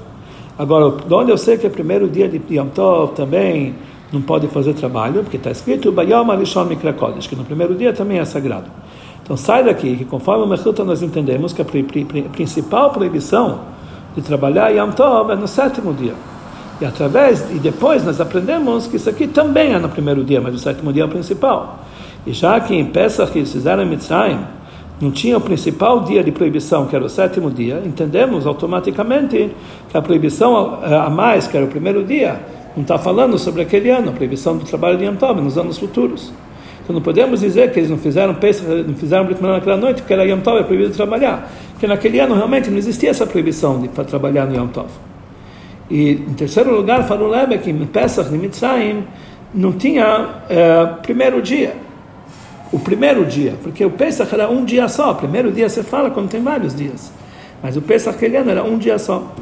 Agora, 0.57 0.91
de 0.91 1.13
onde 1.13 1.31
eu 1.31 1.37
sei 1.37 1.57
que 1.57 1.65
é 1.65 1.69
o 1.69 1.71
primeiro 1.71 2.09
dia 2.09 2.27
de 2.27 2.41
Yom 2.53 2.67
Tov 2.67 3.13
também 3.13 3.75
não 4.11 4.21
pode 4.21 4.45
fazer 4.49 4.73
trabalho, 4.73 5.23
porque 5.23 5.37
está 5.37 5.51
escrito 5.51 5.93
que 5.93 7.35
no 7.37 7.45
primeiro 7.45 7.75
dia 7.75 7.93
também 7.93 8.19
é 8.19 8.25
sagrado. 8.25 8.69
Então 9.23 9.37
sai 9.37 9.63
daqui, 9.63 9.95
que 9.95 10.03
conforme 10.03 10.43
o 10.43 10.47
Mechuta 10.47 10.83
nós 10.83 11.01
entendemos 11.01 11.53
que 11.53 11.61
a 11.61 11.65
principal 12.33 12.89
proibição 12.89 13.78
de 14.15 14.21
trabalhar 14.21 14.69
Yom 14.69 14.91
Tov 14.91 15.31
é 15.31 15.35
no 15.35 15.47
sétimo 15.47 15.93
dia. 15.93 16.13
E 16.81 16.85
através, 16.85 17.45
e 17.51 17.59
depois 17.59 18.05
nós 18.05 18.21
aprendemos 18.21 18.87
que 18.87 18.95
isso 18.95 19.09
aqui 19.09 19.27
também 19.27 19.73
é 19.73 19.79
no 19.79 19.89
primeiro 19.89 20.23
dia, 20.23 20.39
mas 20.39 20.55
o 20.55 20.57
sétimo 20.57 20.93
dia 20.93 21.03
é 21.03 21.05
o 21.05 21.09
principal. 21.09 21.79
E 22.25 22.31
já 22.31 22.59
que 22.59 22.73
em 22.73 22.85
Pesach 22.85 23.37
eles 23.37 23.51
fizeram 23.51 23.83
em 23.83 23.85
Mitzrayim, 23.85 24.39
não 25.01 25.11
tinha 25.11 25.37
o 25.37 25.41
principal 25.41 26.01
dia 26.01 26.23
de 26.23 26.31
proibição, 26.31 26.85
que 26.85 26.95
era 26.95 27.03
o 27.03 27.09
sétimo 27.09 27.49
dia, 27.49 27.81
entendemos 27.85 28.45
automaticamente 28.45 29.51
que 29.89 29.97
a 29.97 30.01
proibição 30.01 30.79
a 30.83 31.09
mais, 31.09 31.47
que 31.47 31.55
era 31.55 31.65
o 31.65 31.69
primeiro 31.69 32.03
dia, 32.03 32.39
não 32.75 32.83
está 32.83 32.97
falando 32.97 33.37
sobre 33.37 33.61
aquele 33.61 33.89
ano, 33.89 34.09
a 34.09 34.13
proibição 34.13 34.57
do 34.57 34.65
trabalho 34.65 34.97
de 34.97 35.05
Yom 35.05 35.15
Tov 35.15 35.41
nos 35.41 35.57
anos 35.57 35.77
futuros. 35.77 36.31
Então 36.83 36.93
não 36.93 37.01
podemos 37.01 37.41
dizer 37.41 37.71
que 37.71 37.79
eles 37.79 37.89
não 37.89 37.97
fizeram 37.97 38.33
Pesach, 38.35 38.67
não 38.87 38.95
fizeram 38.95 39.25
Brit 39.25 39.41
naquela 39.41 39.77
noite, 39.77 40.01
porque 40.01 40.13
era 40.13 40.25
Yom 40.25 40.39
Tov, 40.39 40.59
é 40.59 40.63
proibido 40.63 40.91
trabalhar. 40.91 41.49
Porque 41.79 41.87
naquele 41.87 42.19
ano 42.19 42.35
realmente 42.35 42.69
não 42.69 42.77
existia 42.77 43.09
essa 43.09 43.25
proibição 43.25 43.79
de 43.79 43.87
trabalhar 43.87 44.45
no 44.45 44.53
Yom 44.53 44.67
Tov. 44.67 44.89
E 45.89 46.11
em 46.11 46.33
terceiro 46.33 46.75
lugar, 46.75 47.07
falou 47.07 47.29
Lebe 47.29 47.57
que 47.57 47.69
em 47.69 47.85
Pesach, 47.85 48.35
em 48.35 48.37
Mitzrayim, 48.37 49.05
não 49.53 49.71
tinha 49.71 50.41
é, 50.49 50.85
primeiro 51.01 51.41
dia. 51.41 51.73
O 52.69 52.79
primeiro 52.79 53.25
dia, 53.25 53.53
porque 53.63 53.85
o 53.85 53.89
Pesach 53.91 54.29
era 54.33 54.49
um 54.49 54.65
dia 54.65 54.89
só. 54.89 55.11
O 55.11 55.15
primeiro 55.15 55.53
dia 55.53 55.69
você 55.69 55.81
fala 55.81 56.11
quando 56.11 56.27
tem 56.27 56.43
vários 56.43 56.75
dias. 56.75 57.13
Mas 57.63 57.77
o 57.77 57.81
Pesach 57.81 58.13
aquele 58.13 58.35
ano 58.35 58.51
era 58.51 58.61
um 58.61 58.77
dia 58.77 58.99
só. 58.99 59.33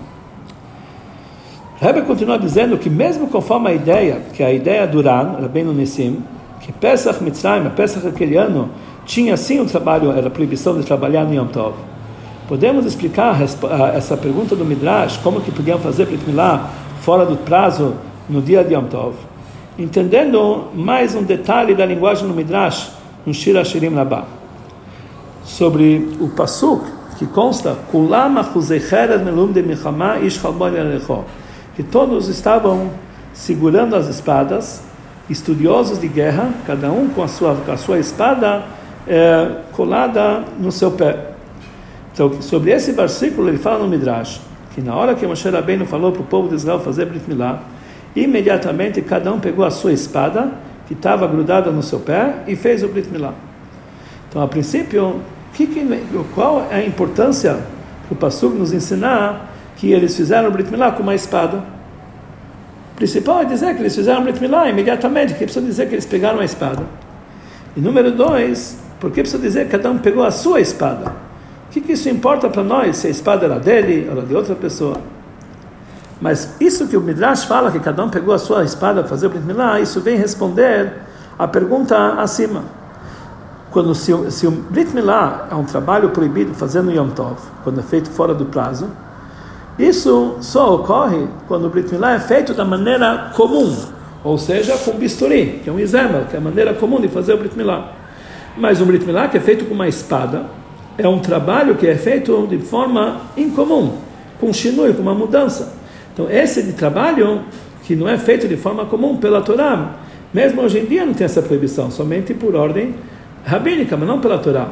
Rebbe 1.81 2.03
continua 2.03 2.37
dizendo 2.37 2.77
que 2.77 2.87
mesmo 2.87 3.29
conforme 3.29 3.69
a 3.69 3.73
ideia, 3.73 4.21
que 4.31 4.43
a 4.43 4.53
ideia 4.53 4.85
do 4.85 5.01
Ran, 5.01 5.39
no 5.41 5.73
Nissim, 5.73 6.21
que 6.61 6.71
Pesach 6.71 7.23
Mitzrayim, 7.23 7.67
Pesach 7.71 8.07
aquele 8.07 8.37
ano, 8.37 8.69
tinha 9.07 9.35
sim 9.35 9.59
um 9.59 9.65
trabalho, 9.65 10.11
era 10.11 10.27
a 10.27 10.29
proibição 10.29 10.79
de 10.79 10.85
trabalhar 10.85 11.23
no 11.23 11.33
Yom 11.33 11.47
Tov. 11.47 11.96
Podemos 12.47 12.85
explicar 12.85 13.41
essa 13.93 14.15
pergunta 14.15 14.55
do 14.55 14.63
Midrash, 14.63 15.17
como 15.17 15.41
que 15.41 15.51
podiam 15.51 15.77
fazer 15.79 16.05
Brit 16.05 16.23
Milá 16.25 16.69
fora 17.01 17.25
do 17.25 17.35
prazo 17.35 17.95
no 18.29 18.41
dia 18.41 18.63
de 18.63 18.73
Yom 18.73 18.85
Tov? 18.85 19.15
Entendendo 19.77 20.69
mais 20.73 21.13
um 21.13 21.23
detalhe 21.23 21.75
da 21.75 21.85
linguagem 21.85 22.25
do 22.25 22.33
Midrash, 22.33 22.89
no 23.25 23.33
Shira 23.33 23.65
Shirim 23.65 23.89
Labá, 23.89 24.23
sobre 25.43 26.09
o 26.21 26.29
Pasuk, 26.29 26.85
que 27.17 27.27
consta, 27.27 27.75
que 31.75 31.83
todos 31.83 32.29
estavam 32.29 32.91
segurando 33.33 33.93
as 33.93 34.07
espadas, 34.07 34.83
estudiosos 35.29 35.99
de 35.99 36.07
guerra, 36.07 36.49
cada 36.65 36.89
um 36.89 37.09
com 37.09 37.23
a 37.23 37.27
sua, 37.27 37.55
com 37.55 37.71
a 37.73 37.77
sua 37.77 37.99
espada 37.99 38.63
é, 39.05 39.51
colada 39.73 40.45
no 40.57 40.71
seu 40.71 40.91
pé. 40.91 41.36
Então, 42.17 42.41
sobre 42.41 42.71
esse 42.71 42.93
versículo, 42.93 43.47
ele 43.47 43.59
fala 43.59 43.83
no 43.83 43.87
Midrash, 43.87 44.41
que 44.73 44.81
na 44.81 44.95
hora 44.95 45.13
que 45.13 45.23
Moshe 45.27 45.47
Rabbeinu 45.47 45.85
falou 45.85 46.11
para 46.11 46.21
o 46.23 46.25
povo 46.25 46.49
de 46.49 46.55
Israel 46.55 46.79
fazer 46.79 47.05
Brit 47.05 47.29
Milá, 47.29 47.61
imediatamente 48.15 49.03
cada 49.03 49.31
um 49.31 49.39
pegou 49.39 49.63
a 49.63 49.69
sua 49.69 49.93
espada, 49.93 50.49
que 50.87 50.93
estava 50.93 51.27
grudada 51.27 51.69
no 51.69 51.83
seu 51.83 51.99
pé, 51.99 52.37
e 52.47 52.55
fez 52.55 52.81
o 52.81 52.87
Brit 52.87 53.07
Milá. 53.11 53.35
Então, 54.27 54.41
a 54.41 54.47
princípio, 54.47 55.21
que, 55.53 55.67
qual 56.33 56.65
é 56.71 56.77
a 56.77 56.83
importância 56.87 57.59
que 58.07 58.13
o 58.15 58.15
Passuk 58.15 58.57
nos 58.57 58.73
ensinar 58.73 59.53
que 59.75 59.91
eles 59.91 60.17
fizeram 60.17 60.49
o 60.49 60.51
Brit 60.51 60.71
Milá 60.71 60.91
com 60.93 61.03
uma 61.03 61.13
espada? 61.13 61.59
O 62.93 62.95
principal 62.95 63.41
é 63.41 63.45
dizer 63.45 63.75
que 63.75 63.81
eles 63.83 63.95
fizeram 63.95 64.21
o 64.21 64.23
Brit 64.23 64.41
Milá 64.41 64.67
imediatamente, 64.67 65.35
que 65.35 65.43
precisa 65.43 65.63
dizer 65.63 65.87
que 65.87 65.93
eles 65.93 66.05
pegaram 66.07 66.39
a 66.39 66.45
espada. 66.45 66.81
E 67.75 67.79
número 67.79 68.09
dois, 68.09 68.79
por 68.99 69.11
que 69.11 69.21
precisa 69.21 69.39
dizer 69.39 69.65
que 69.65 69.77
cada 69.77 69.91
um 69.91 69.99
pegou 69.99 70.23
a 70.23 70.31
sua 70.31 70.59
espada? 70.59 71.26
Que, 71.77 71.81
que 71.81 71.93
isso 71.93 72.09
importa 72.09 72.49
para 72.49 72.63
nós, 72.63 72.97
se 72.97 73.07
a 73.07 73.09
espada 73.09 73.45
era 73.45 73.59
dele 73.59 74.09
ou 74.09 74.21
de 74.23 74.35
outra 74.35 74.55
pessoa? 74.55 74.97
Mas 76.19 76.55
isso 76.59 76.87
que 76.87 76.97
o 76.97 77.01
Midrash 77.01 77.43
fala, 77.43 77.71
que 77.71 77.79
cada 77.79 78.03
um 78.03 78.09
pegou 78.09 78.33
a 78.33 78.39
sua 78.39 78.63
espada 78.63 79.01
para 79.01 79.09
fazer 79.09 79.27
o 79.27 79.29
Brit 79.29 79.45
Milá, 79.45 79.79
isso 79.79 80.01
vem 80.01 80.17
responder 80.17 80.93
a 81.37 81.47
pergunta 81.47 82.13
acima. 82.13 82.63
Quando 83.69 83.93
se, 83.93 84.11
se 84.31 84.47
o 84.47 84.51
Brit 84.51 84.91
Milá 84.95 85.47
é 85.51 85.55
um 85.55 85.65
trabalho 85.65 86.09
proibido 86.09 86.53
fazendo 86.55 86.91
Yom 86.91 87.09
Tov, 87.09 87.37
quando 87.63 87.79
é 87.79 87.83
feito 87.83 88.09
fora 88.09 88.33
do 88.33 88.45
prazo, 88.45 88.89
isso 89.77 90.37
só 90.41 90.73
ocorre 90.73 91.27
quando 91.47 91.65
o 91.65 91.69
Brit 91.69 91.91
Milá 91.91 92.13
é 92.13 92.19
feito 92.19 92.55
da 92.55 92.65
maneira 92.65 93.31
comum, 93.35 93.75
ou 94.23 94.37
seja, 94.39 94.75
com 94.79 94.93
bisturi, 94.93 95.61
que 95.63 95.69
é 95.69 95.73
um 95.73 95.79
examel, 95.79 96.25
que 96.27 96.35
é 96.35 96.39
a 96.39 96.41
maneira 96.41 96.73
comum 96.73 96.99
de 96.99 97.07
fazer 97.07 97.33
o 97.33 97.37
Brit 97.37 97.55
Milá. 97.55 97.91
Mas 98.57 98.81
o 98.81 98.85
Brit 98.85 99.05
Milá, 99.05 99.27
que 99.27 99.37
é 99.37 99.39
feito 99.39 99.65
com 99.65 99.75
uma 99.75 99.87
espada, 99.87 100.57
é 100.97 101.07
um 101.07 101.19
trabalho 101.19 101.75
que 101.75 101.87
é 101.87 101.95
feito 101.95 102.47
de 102.47 102.57
forma 102.57 103.21
incomum, 103.35 103.97
com 104.39 104.51
com 104.51 105.01
uma 105.01 105.13
mudança. 105.13 105.75
Então, 106.13 106.29
esse 106.29 106.63
de 106.63 106.73
trabalho, 106.73 107.43
que 107.83 107.95
não 107.95 108.09
é 108.09 108.17
feito 108.17 108.47
de 108.47 108.57
forma 108.57 108.85
comum 108.85 109.17
pela 109.17 109.41
Torá, 109.41 109.97
mesmo 110.33 110.61
hoje 110.61 110.79
em 110.79 110.85
dia 110.85 111.05
não 111.05 111.13
tem 111.13 111.25
essa 111.25 111.41
proibição, 111.41 111.91
somente 111.91 112.33
por 112.33 112.55
ordem 112.55 112.95
rabínica, 113.45 113.95
mas 113.95 114.07
não 114.07 114.19
pela 114.19 114.39
Torá. 114.39 114.69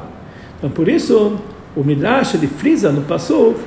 Então, 0.57 0.69
por 0.69 0.87
isso, 0.87 1.37
o 1.75 1.83
Midrash 1.83 2.33
ele 2.35 2.47
frisa 2.47 2.91
no 2.91 3.01
Passuk 3.01 3.59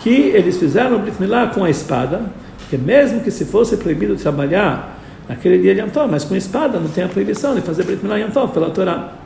que 0.00 0.10
eles 0.10 0.56
fizeram 0.56 0.96
o 0.96 0.98
Brit 1.00 1.20
Milá 1.20 1.48
com 1.48 1.64
a 1.64 1.70
espada, 1.70 2.22
que 2.70 2.76
mesmo 2.76 3.20
que 3.20 3.30
se 3.30 3.44
fosse 3.44 3.76
proibido 3.76 4.14
trabalhar 4.16 5.00
naquele 5.28 5.58
dia 5.58 5.74
de 5.74 5.90
Tov, 5.90 6.10
mas 6.10 6.24
com 6.24 6.36
espada 6.36 6.78
não 6.78 6.88
tem 6.88 7.04
a 7.04 7.08
proibição 7.08 7.54
de 7.54 7.60
fazer 7.60 7.84
Brit 7.84 8.02
Milá 8.02 8.16
Yom 8.16 8.30
Tov 8.30 8.52
pela 8.52 8.70
Torá. 8.70 9.25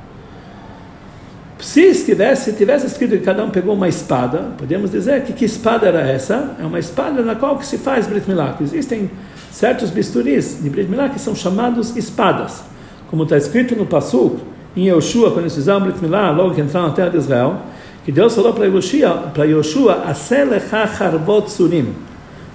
Se 1.61 1.83
estivesse, 1.83 2.55
tivesse 2.55 2.87
escrito 2.87 3.11
que 3.11 3.25
cada 3.25 3.45
um 3.45 3.50
pegou 3.50 3.75
uma 3.75 3.88
espada, 3.88 4.52
podemos 4.57 4.90
dizer 4.90 5.23
que 5.25 5.33
que 5.33 5.45
espada 5.45 5.87
era 5.87 6.00
essa? 6.00 6.57
É 6.59 6.64
uma 6.64 6.79
espada 6.79 7.23
na 7.23 7.35
qual 7.35 7.59
que 7.59 7.67
se 7.67 7.76
faz 7.76 8.07
Brit 8.07 8.26
Milá. 8.29 8.57
Existem 8.61 9.11
certos 9.52 9.90
bisturis 9.90 10.59
de 10.62 10.71
Brit 10.71 10.88
Milá 10.88 11.11
que 11.11 11.19
são 11.19 11.35
chamados 11.35 11.95
espadas. 11.97 12.64
Como 13.11 13.25
está 13.25 13.37
escrito 13.37 13.76
no 13.76 13.85
Passuk, 13.85 14.38
em 14.75 14.88
Yoshua, 14.88 15.33
quando 15.33 15.40
eles 15.40 15.55
fizeram 15.55 15.81
Brit 15.81 16.00
Milá, 16.00 16.31
logo 16.31 16.55
que 16.55 16.62
entraram 16.62 16.88
na 16.88 16.95
terra 16.95 17.11
de 17.11 17.19
Israel, 17.19 17.59
que 18.05 18.12
Deus 18.12 18.35
falou 18.35 18.55
para 18.55 18.67
Yoshua, 18.67 19.31
para 19.35 19.45
Yoshua, 19.45 20.02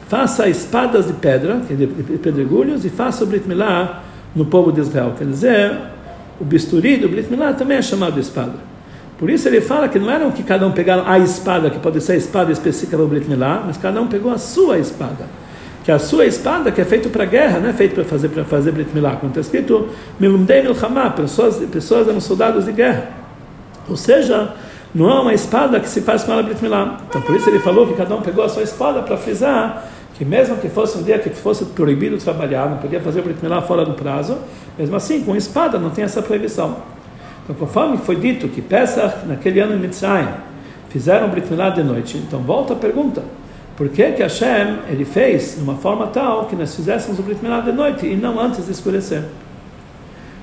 faça 0.07 0.49
espadas 0.49 1.05
de 1.05 1.13
pedra, 1.13 1.57
de 1.57 1.85
pedregulhos, 2.17 2.83
e 2.83 2.89
faça 2.89 3.23
o 3.23 3.27
Brit 3.27 3.47
Milá 3.47 4.03
no 4.35 4.45
povo 4.45 4.71
de 4.71 4.81
Israel. 4.81 5.13
Quer 5.15 5.27
dizer, 5.27 5.77
o 6.39 6.43
bisturi 6.43 6.97
do 6.97 7.07
Brit 7.07 7.29
Milá 7.29 7.53
também 7.53 7.77
é 7.77 7.81
chamado 7.83 8.19
espada. 8.19 8.74
Por 9.17 9.29
isso 9.29 9.47
ele 9.47 9.61
fala 9.61 9.87
que 9.87 9.97
não 9.97 10.11
eram 10.11 10.31
que 10.31 10.43
cada 10.43 10.67
um 10.67 10.71
pegaram 10.71 11.07
a 11.07 11.17
espada, 11.17 11.69
que 11.69 11.79
pode 11.79 12.01
ser 12.01 12.13
a 12.13 12.15
espada 12.15 12.51
específica 12.51 12.97
do 12.97 13.07
Brit 13.07 13.29
Milá, 13.29 13.63
mas 13.65 13.77
cada 13.77 14.01
um 14.01 14.07
pegou 14.07 14.31
a 14.31 14.37
sua 14.37 14.77
espada. 14.77 15.25
Que 15.85 15.91
a 15.91 15.99
sua 15.99 16.25
espada, 16.25 16.71
que 16.71 16.81
é 16.81 16.85
feita 16.85 17.07
para 17.09 17.25
guerra, 17.25 17.59
não 17.59 17.69
é 17.69 17.73
feita 17.73 17.95
para 17.95 18.05
fazer, 18.05 18.29
fazer 18.29 18.71
Brit 18.71 18.89
Milá. 18.93 19.15
Como 19.15 19.29
está 19.29 19.41
escrito, 19.41 19.87
Milumdei 20.19 20.61
Milhamá, 20.63 21.11
pessoas, 21.11 21.57
pessoas 21.71 22.07
eram 22.07 22.19
soldados 22.19 22.65
de 22.65 22.73
guerra. 22.73 23.09
Ou 23.87 23.95
seja, 23.95 24.53
não 24.93 25.09
é 25.09 25.19
uma 25.21 25.33
espada 25.33 25.79
que 25.79 25.87
se 25.87 26.01
faz 26.01 26.23
com 26.23 26.33
ela 26.33 26.43
Brit 26.43 26.61
Milá. 26.61 26.97
Então 27.07 27.21
por 27.21 27.35
isso 27.35 27.49
ele 27.49 27.59
falou 27.59 27.87
que 27.87 27.93
cada 27.93 28.13
um 28.15 28.21
pegou 28.21 28.43
a 28.43 28.49
sua 28.49 28.63
espada 28.63 29.01
para 29.01 29.15
frisar 29.15 29.91
que 30.17 30.23
mesmo 30.23 30.55
que 30.57 30.69
fosse 30.69 30.97
um 30.97 31.03
dia 31.03 31.19
que 31.19 31.29
fosse 31.29 31.65
proibido 31.65 32.17
trabalhar, 32.17 32.69
não 32.69 32.77
podia 32.77 33.01
fazer 33.01 33.21
Brit 33.21 33.43
Milá 33.43 33.61
fora 33.61 33.85
do 33.85 33.93
prazo, 33.93 34.37
mesmo 34.77 34.95
assim, 34.95 35.21
com 35.23 35.35
espada 35.35 35.77
não 35.77 35.89
tem 35.89 36.05
essa 36.05 36.21
proibição. 36.21 36.77
Então, 37.45 37.55
conforme 37.55 37.97
foi 37.97 38.15
dito 38.15 38.47
que 38.47 38.59
Pesach, 38.59 39.25
naquele 39.27 39.59
ano 39.59 39.75
em 39.75 39.79
Mitzrayim, 39.79 40.27
fizeram 40.89 41.29
Brit 41.29 41.47
Milá 41.49 41.69
de 41.69 41.83
noite, 41.83 42.17
então 42.17 42.39
volta 42.39 42.73
a 42.73 42.75
pergunta. 42.75 43.23
Por 43.77 43.89
que 43.89 44.13
que 44.13 44.23
Hashem, 44.23 44.79
ele 44.89 45.05
fez 45.05 45.55
de 45.55 45.61
uma 45.61 45.75
forma 45.75 46.07
tal 46.07 46.45
que 46.45 46.55
nós 46.55 46.75
fizéssemos 46.75 47.19
o 47.19 47.21
Brit 47.21 47.43
Milá 47.43 47.59
de 47.59 47.71
noite 47.71 48.07
e 48.07 48.15
não 48.15 48.39
antes 48.39 48.65
de 48.65 48.71
escurecer? 48.71 49.23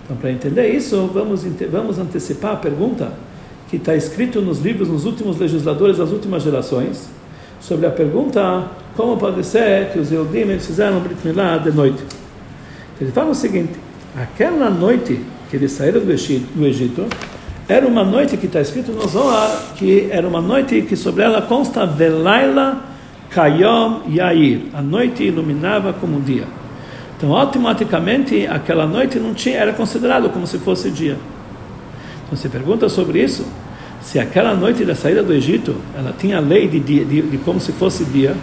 Então, 0.04 0.16
para 0.16 0.30
entender 0.30 0.68
isso, 0.68 1.10
vamos, 1.12 1.44
vamos 1.70 1.98
antecipar 1.98 2.52
a 2.52 2.56
pergunta 2.56 3.12
que 3.68 3.76
está 3.76 3.96
escrito 3.96 4.40
nos 4.40 4.60
livros 4.60 4.88
nos 4.88 5.04
últimos 5.04 5.38
legisladores 5.38 5.96
das 5.96 6.10
últimas 6.10 6.42
gerações, 6.42 7.08
sobre 7.60 7.86
a 7.86 7.90
pergunta 7.90 8.66
como 8.96 9.16
pode 9.16 9.42
ser 9.44 9.90
que 9.90 9.98
os 9.98 10.12
Eudim 10.12 10.58
fizeram 10.58 10.98
o 10.98 11.00
Brit 11.00 11.26
Milá 11.26 11.56
de 11.56 11.72
noite. 11.72 12.04
Ele 13.00 13.10
fala 13.10 13.30
o 13.30 13.34
seguinte, 13.34 13.72
aquela 14.14 14.68
noite 14.70 15.20
que 15.52 15.56
eles 15.56 15.72
saíram 15.72 16.00
do 16.00 16.10
Egito, 16.10 17.06
era 17.68 17.86
uma 17.86 18.02
noite 18.02 18.38
que 18.38 18.46
está 18.46 18.58
escrito 18.58 18.90
no 18.90 19.06
Zohar, 19.06 19.74
que 19.76 20.08
era 20.10 20.26
uma 20.26 20.40
noite 20.40 20.80
que 20.80 20.96
sobre 20.96 21.22
ela 21.22 21.42
consta 21.42 21.84
Velaila 21.84 22.82
Kayom 23.28 24.00
Yair. 24.08 24.62
A 24.72 24.80
noite 24.80 25.24
iluminava 25.24 25.92
como 25.92 26.16
um 26.16 26.20
dia. 26.22 26.44
Então, 27.18 27.36
automaticamente, 27.36 28.46
aquela 28.46 28.86
noite 28.86 29.18
não 29.18 29.34
tinha, 29.34 29.58
era 29.58 29.74
considerado 29.74 30.30
como 30.30 30.46
se 30.46 30.56
fosse 30.56 30.90
dia. 30.90 31.18
Então, 32.24 32.34
você 32.34 32.48
pergunta 32.48 32.88
sobre 32.88 33.22
isso, 33.22 33.46
se 34.00 34.18
aquela 34.18 34.54
noite 34.54 34.86
da 34.86 34.94
saída 34.94 35.22
do 35.22 35.34
Egito, 35.34 35.76
ela 35.94 36.14
tinha 36.18 36.38
a 36.38 36.40
lei 36.40 36.66
de, 36.66 36.80
dia, 36.80 37.04
de, 37.04 37.20
de 37.20 37.36
como 37.36 37.60
se 37.60 37.72
fosse 37.72 38.06
dia, 38.06 38.34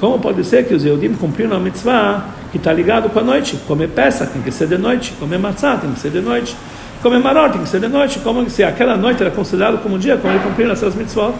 como 0.00 0.18
pode 0.18 0.42
ser 0.42 0.66
que 0.66 0.74
os 0.74 0.84
Eudim 0.84 1.14
cumpriram 1.14 1.56
a 1.56 1.60
mitzvah 1.60 2.41
que 2.52 2.58
está 2.58 2.70
ligado 2.70 3.08
com 3.08 3.18
a 3.18 3.22
noite? 3.22 3.56
Comer 3.66 3.88
peça 3.88 4.26
tem 4.26 4.42
que 4.42 4.52
ser 4.52 4.68
de 4.68 4.76
noite, 4.76 5.14
comer 5.18 5.38
matzah 5.38 5.78
tem 5.78 5.90
que 5.90 5.98
ser 5.98 6.10
de 6.10 6.20
noite, 6.20 6.54
comer 7.02 7.18
maror 7.18 7.50
tem 7.50 7.62
que 7.62 7.68
ser 7.68 7.80
de 7.80 7.88
noite. 7.88 8.18
Como 8.18 8.48
se 8.50 8.62
aquela 8.62 8.94
noite 8.94 9.22
era 9.22 9.30
considerada 9.30 9.78
como 9.78 9.94
um 9.94 9.98
dia, 9.98 10.18
como 10.18 10.34
ele 10.34 10.44
cumpriram 10.44 10.70
essas 10.70 10.94
mitzvot? 10.94 11.32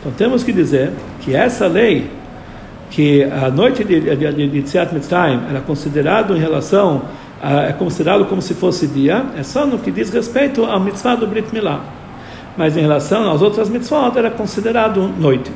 Então 0.00 0.12
temos 0.12 0.44
que 0.44 0.52
dizer 0.52 0.92
que 1.20 1.34
essa 1.34 1.66
lei, 1.66 2.08
que 2.88 3.24
a 3.24 3.50
noite 3.50 3.82
de, 3.82 4.00
de, 4.00 4.32
de, 4.32 4.48
de 4.48 4.62
Tziat 4.62 4.94
Mitzrayim 4.94 5.40
era 5.50 5.60
considerado 5.60 6.36
em 6.36 6.38
relação, 6.38 7.02
a, 7.42 7.62
é 7.62 7.72
considerado 7.72 8.24
como 8.26 8.40
se 8.40 8.54
fosse 8.54 8.86
dia, 8.86 9.26
é 9.36 9.42
só 9.42 9.66
no 9.66 9.76
que 9.76 9.90
diz 9.90 10.08
respeito 10.08 10.64
à 10.64 10.78
mitzvah 10.78 11.16
do 11.16 11.26
Brit 11.26 11.52
Milá. 11.52 11.80
Mas 12.56 12.76
em 12.76 12.80
relação 12.80 13.28
às 13.30 13.42
outras 13.42 13.68
mitzvot 13.68 14.16
era 14.16 14.30
considerado 14.30 15.02
noite. 15.18 15.50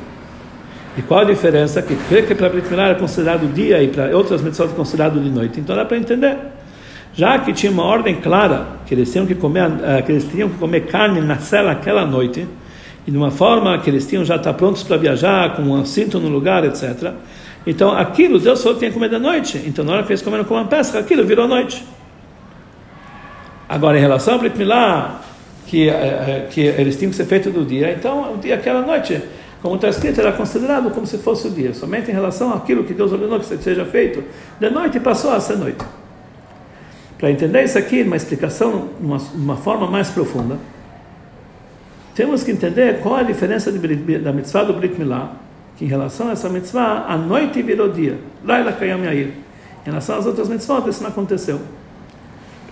E 0.95 1.01
qual 1.01 1.21
a 1.21 1.23
diferença? 1.23 1.81
Que 1.81 1.95
que 1.95 2.35
para 2.35 2.49
Brit 2.49 2.71
era 2.71 2.95
considerado 2.95 3.51
dia 3.51 3.81
e 3.81 3.87
para 3.87 4.15
outras 4.15 4.41
mitzvot 4.41 4.71
é 4.71 4.75
considerado 4.75 5.19
de 5.19 5.29
noite. 5.29 5.59
Então 5.59 5.75
dá 5.75 5.83
para 5.83 5.97
entender. 5.97 6.37
Já 7.15 7.39
que 7.39 7.53
tinha 7.53 7.71
uma 7.71 7.83
ordem 7.83 8.15
clara 8.15 8.67
que 8.85 8.93
eles 8.93 9.11
tinham 9.11 9.25
que 9.25 9.35
comer, 9.35 9.67
uh, 9.67 10.03
que 10.05 10.11
eles 10.11 10.25
tinham 10.25 10.49
que 10.49 10.57
comer 10.57 10.81
carne 10.81 11.21
na 11.21 11.37
cela 11.37 11.71
aquela 11.71 12.05
noite, 12.05 12.47
e 13.05 13.11
de 13.11 13.17
uma 13.17 13.31
forma 13.31 13.77
que 13.79 13.89
eles 13.89 14.05
tinham 14.07 14.23
já 14.23 14.35
estar 14.35 14.53
prontos 14.53 14.83
para 14.83 14.97
viajar, 14.97 15.55
com 15.55 15.63
um 15.63 15.85
cinto 15.85 16.19
no 16.19 16.29
lugar, 16.29 16.63
etc. 16.63 17.11
Então 17.65 17.91
aquilo 17.91 18.39
Deus 18.39 18.59
só 18.59 18.73
tinha 18.73 18.89
que 18.89 18.93
comer 18.93 19.09
da 19.09 19.19
noite. 19.19 19.61
Então 19.65 19.83
na 19.83 19.93
hora 19.93 20.03
que 20.03 20.11
eles 20.11 20.21
comeram 20.21 20.43
com 20.43 20.53
uma 20.53 20.65
pesca, 20.65 20.99
aquilo 20.99 21.23
virou 21.23 21.47
noite. 21.47 21.83
Agora 23.67 23.97
em 23.97 24.01
relação 24.01 24.35
a 24.35 24.37
Brit 24.37 24.57
Milá, 24.57 25.21
que, 25.67 25.89
uh, 25.89 26.49
que 26.51 26.61
eles 26.61 26.95
tinham 26.97 27.09
que 27.09 27.15
ser 27.15 27.25
feito 27.25 27.49
do 27.49 27.65
dia, 27.65 27.91
então 27.91 28.33
o 28.33 28.37
dia 28.37 28.55
aquela 28.55 28.81
noite 28.81 29.21
como 29.63 29.75
está 29.75 29.87
escrito, 29.87 30.19
era 30.19 30.33
considerado 30.33 30.91
como 30.91 31.07
se 31.07 31.17
fosse 31.17 31.47
o 31.47 31.49
dia, 31.49 31.73
somente 31.73 32.11
em 32.11 32.13
relação 32.13 32.53
àquilo 32.53 32.83
que 32.83 32.93
Deus 32.93 33.13
ordenou 33.13 33.39
que 33.39 33.45
seja 33.45 33.85
feito 33.85 34.21
de 34.59 34.69
noite 34.69 34.99
passou 34.99 35.31
a 35.31 35.39
ser 35.39 35.57
noite. 35.57 35.83
Para 37.17 37.31
entender 37.31 37.63
isso 37.63 37.77
aqui, 37.77 38.01
uma 38.01 38.17
explicação, 38.17 38.89
uma, 38.99 39.17
uma 39.33 39.55
forma 39.55 39.87
mais 39.87 40.09
profunda, 40.09 40.57
temos 42.13 42.43
que 42.43 42.51
entender 42.51 42.99
qual 42.99 43.15
a 43.15 43.23
diferença 43.23 43.71
de, 43.71 44.19
da 44.19 44.33
mitzvah 44.33 44.65
do 44.65 44.73
Brit 44.73 44.99
Milá, 44.99 45.31
que 45.77 45.85
em 45.85 45.87
relação 45.87 46.27
a 46.27 46.33
essa 46.33 46.49
mitzvah, 46.49 47.05
a 47.07 47.15
noite 47.15 47.61
virou 47.61 47.87
dia. 47.87 48.19
Ela 48.45 48.73
caiu 48.73 49.01
Yair. 49.01 49.29
Em 49.83 49.85
relação 49.85 50.17
às 50.17 50.25
outras 50.25 50.49
mitzvot, 50.49 50.89
isso 50.89 51.01
não 51.01 51.09
aconteceu. 51.09 51.61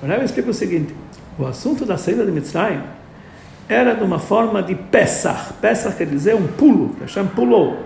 O 0.03 0.05
Rebbe 0.05 0.25
explica 0.25 0.49
o 0.49 0.53
seguinte: 0.53 0.93
o 1.39 1.45
assunto 1.45 1.85
da 1.85 1.97
saída 1.97 2.25
de 2.25 2.31
Mitzrayim 2.33 2.81
era 3.71 3.95
de 3.95 4.03
uma 4.03 4.19
forma 4.19 4.61
de 4.61 4.75
Pesach. 4.75 5.53
Pesach 5.61 5.95
quer 5.95 6.05
dizer 6.05 6.35
um 6.35 6.45
pulo, 6.45 6.93
Hashem 6.99 7.25
pulou. 7.27 7.77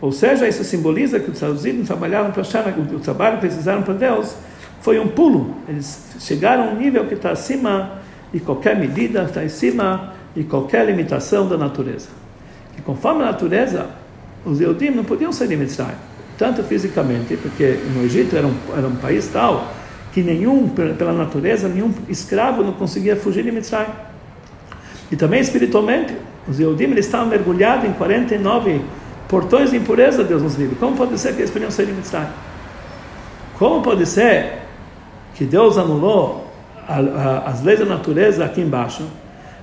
Ou 0.00 0.10
seja, 0.10 0.48
isso 0.48 0.64
simboliza 0.64 1.20
que 1.20 1.30
os 1.30 1.38
traduzidos 1.38 1.86
trabalharam 1.86 2.32
para 2.32 2.42
Hashem, 2.42 2.62
o 2.94 2.98
trabalho 2.98 3.38
que 3.38 3.48
fizeram 3.48 3.82
para 3.82 3.94
Deus 3.94 4.34
foi 4.80 4.98
um 4.98 5.06
pulo. 5.06 5.54
Eles 5.68 6.16
chegaram 6.18 6.64
a 6.64 6.66
um 6.72 6.76
nível 6.76 7.06
que 7.06 7.14
está 7.14 7.30
acima 7.30 8.02
de 8.32 8.40
qualquer 8.40 8.76
medida, 8.76 9.22
está 9.22 9.40
acima 9.40 10.12
de 10.34 10.42
qualquer 10.42 10.84
limitação 10.84 11.48
da 11.48 11.56
natureza. 11.56 12.08
E 12.76 12.82
conforme 12.82 13.22
a 13.22 13.26
natureza, 13.26 13.86
os 14.44 14.60
Eudim 14.60 14.90
não 14.90 15.04
podiam 15.04 15.30
de 15.30 15.56
Mitzrayim, 15.56 15.94
tanto 16.36 16.64
fisicamente, 16.64 17.36
porque 17.36 17.78
no 17.94 18.04
Egito 18.04 18.36
era 18.36 18.48
um, 18.48 18.54
era 18.76 18.88
um 18.88 18.96
país 18.96 19.28
tal 19.28 19.72
que 20.12 20.22
nenhum, 20.22 20.68
pela 20.68 21.12
natureza, 21.12 21.68
nenhum 21.68 21.92
escravo 22.08 22.64
não 22.64 22.72
conseguia 22.72 23.16
fugir 23.16 23.44
de 23.44 23.52
Mitzrayim. 23.52 24.13
E 25.14 25.16
também 25.16 25.40
espiritualmente, 25.40 26.12
os 26.48 26.58
Eudim 26.58 26.86
eles 26.86 27.06
estavam 27.06 27.28
mergulhados 27.28 27.88
em 27.88 27.92
49 27.92 28.80
portões 29.28 29.70
de 29.70 29.76
impureza, 29.76 30.24
Deus 30.24 30.42
nos 30.42 30.56
livre. 30.56 30.74
Como 30.74 30.96
pode 30.96 31.16
ser 31.20 31.34
que 31.34 31.42
eles 31.42 31.52
podiam 31.52 31.70
sair 31.70 31.86
de 31.86 31.92
Mitzrayim? 31.92 32.26
Como 33.56 33.80
pode 33.80 34.06
ser 34.06 34.62
que 35.36 35.44
Deus 35.44 35.78
anulou 35.78 36.48
a, 36.88 36.98
a, 36.98 37.38
as 37.48 37.62
leis 37.62 37.78
da 37.78 37.84
natureza 37.84 38.44
aqui 38.44 38.60
embaixo? 38.60 39.04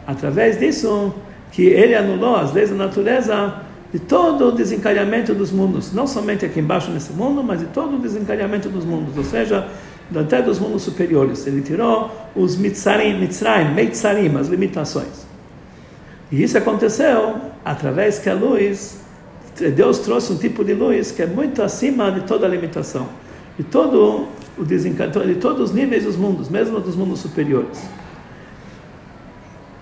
Através 0.07 0.57
disso, 0.57 1.13
que 1.51 1.63
ele 1.63 1.95
anulou 1.95 2.37
as 2.37 2.53
leis 2.53 2.69
da 2.69 2.75
natureza 2.77 3.55
de 3.91 3.99
todo 3.99 4.47
o 4.47 4.51
desencalhamento 4.53 5.33
dos 5.33 5.51
mundos, 5.51 5.91
não 5.91 6.07
somente 6.07 6.45
aqui 6.45 6.61
embaixo 6.61 6.89
nesse 6.91 7.11
mundo, 7.11 7.43
mas 7.43 7.59
de 7.59 7.65
todo 7.65 7.97
o 7.97 7.99
desencalhamento 7.99 8.69
dos 8.69 8.85
mundos, 8.85 9.17
ou 9.17 9.25
seja, 9.25 9.67
até 10.15 10.41
dos 10.41 10.59
mundos 10.59 10.83
superiores. 10.83 11.45
Ele 11.45 11.61
tirou 11.61 12.09
os 12.33 12.55
mitzarim, 12.55 13.19
mitzrayim, 13.19 13.73
meitzarim, 13.73 14.33
as 14.37 14.47
limitações. 14.47 15.29
E 16.31 16.41
isso 16.41 16.57
aconteceu 16.57 17.35
através 17.63 18.17
que 18.19 18.29
a 18.29 18.33
luz, 18.33 19.01
Deus 19.75 19.99
trouxe 19.99 20.31
um 20.31 20.37
tipo 20.37 20.63
de 20.63 20.73
luz 20.73 21.11
que 21.11 21.21
é 21.21 21.27
muito 21.27 21.61
acima 21.61 22.09
de 22.11 22.21
toda 22.21 22.45
a 22.45 22.49
limitação, 22.49 23.09
de 23.57 23.65
todo 23.65 24.27
o 24.57 24.63
desencanto, 24.63 25.19
de 25.19 25.35
todos 25.35 25.69
os 25.69 25.75
níveis 25.75 26.05
dos 26.05 26.15
mundos, 26.15 26.49
mesmo 26.49 26.79
dos 26.79 26.95
mundos 26.95 27.19
superiores. 27.19 27.83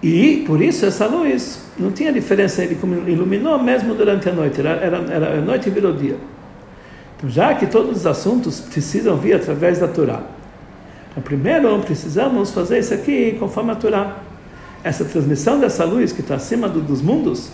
E 0.02 0.44
por 0.48 0.62
isso 0.62 0.86
essa 0.86 1.06
luz 1.06 1.62
não 1.78 1.92
tinha 1.92 2.12
diferença, 2.12 2.64
ele 2.64 2.78
iluminou 3.08 3.60
mesmo 3.60 3.94
durante 3.94 4.30
a 4.30 4.34
noite, 4.34 4.60
era, 4.60 4.72
era, 4.72 4.98
era 5.12 5.38
a 5.38 5.42
noite 5.42 5.70
virou 5.70 5.94
dia. 5.94 6.18
Então, 7.18 7.30
já 7.30 7.54
que 7.54 7.68
todos 7.68 7.98
os 7.98 8.06
assuntos 8.06 8.62
precisam 8.62 9.18
vir 9.18 9.36
através 9.36 9.80
da 9.80 9.88
Torá, 9.88 10.24
então 11.12 11.22
primeiro 11.22 11.78
precisamos 11.80 12.50
fazer 12.52 12.80
isso 12.80 12.94
aqui 12.94 13.36
conforme 13.38 13.72
a 13.72 13.76
Torá. 13.76 14.29
Essa 14.84 15.04
transmissão 15.04 15.60
dessa 15.60 15.84
luz 15.84 16.12
que 16.12 16.22
está 16.22 16.36
acima 16.36 16.70
do, 16.70 16.82
dos 16.82 17.02
mundos, 17.02 17.52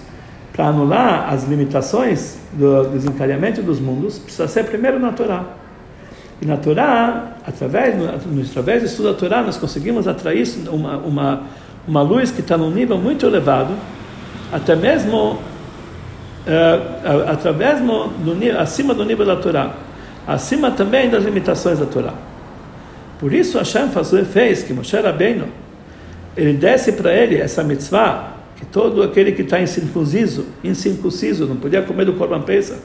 para 0.56 0.68
anular 0.68 1.34
as 1.34 1.44
limitações 1.44 2.38
do 2.54 2.86
desencadeamento 2.90 3.62
dos 3.62 3.80
mundos, 3.80 4.18
precisa 4.18 4.48
ser 4.48 4.64
primeiro 4.64 5.00
na 5.00 5.12
Torá. 5.12 5.44
E 6.42 6.46
na 6.46 6.56
Torá, 6.56 7.36
através, 7.46 7.96
através 8.50 8.82
do 8.82 8.86
estudo 8.86 9.12
da 9.12 9.18
Torá, 9.18 9.42
nós 9.44 9.58
conseguimos 9.58 10.08
atrair 10.08 10.48
uma, 10.70 10.98
uma, 10.98 11.44
uma 11.86 12.02
luz 12.02 12.32
que 12.32 12.40
está 12.40 12.58
num 12.58 12.72
nível 12.72 12.98
muito 12.98 13.26
elevado, 13.26 13.74
até 14.52 14.76
mesmo 14.76 15.34
uh, 16.46 17.30
através 17.30 17.82
do, 17.82 18.60
acima 18.60 18.94
do 18.94 19.04
nível 19.04 19.26
da 19.26 19.36
Torá, 19.36 19.76
acima 20.26 20.72
também 20.72 21.10
das 21.10 21.24
limitações 21.24 21.80
da 21.80 21.86
Torá. 21.86 22.14
Por 23.20 23.34
isso 23.34 23.58
Hashem 23.58 23.90
fez 24.32 24.64
que 24.64 24.74
Moshe 24.74 24.96
Rabbeinu 24.96 25.48
ele 26.36 26.54
desce 26.54 26.92
para 26.92 27.14
ele 27.14 27.38
essa 27.38 27.64
mitzvah 27.64 28.34
que 28.56 28.66
todo 28.66 29.04
aquele 29.04 29.32
que 29.32 29.42
está 29.42 29.60
incircunciso, 29.60 30.46
incircunciso, 30.64 31.46
não 31.46 31.58
podia 31.58 31.82
comer 31.82 32.06
do 32.06 32.14
Korban 32.14 32.42
Pesach 32.42 32.80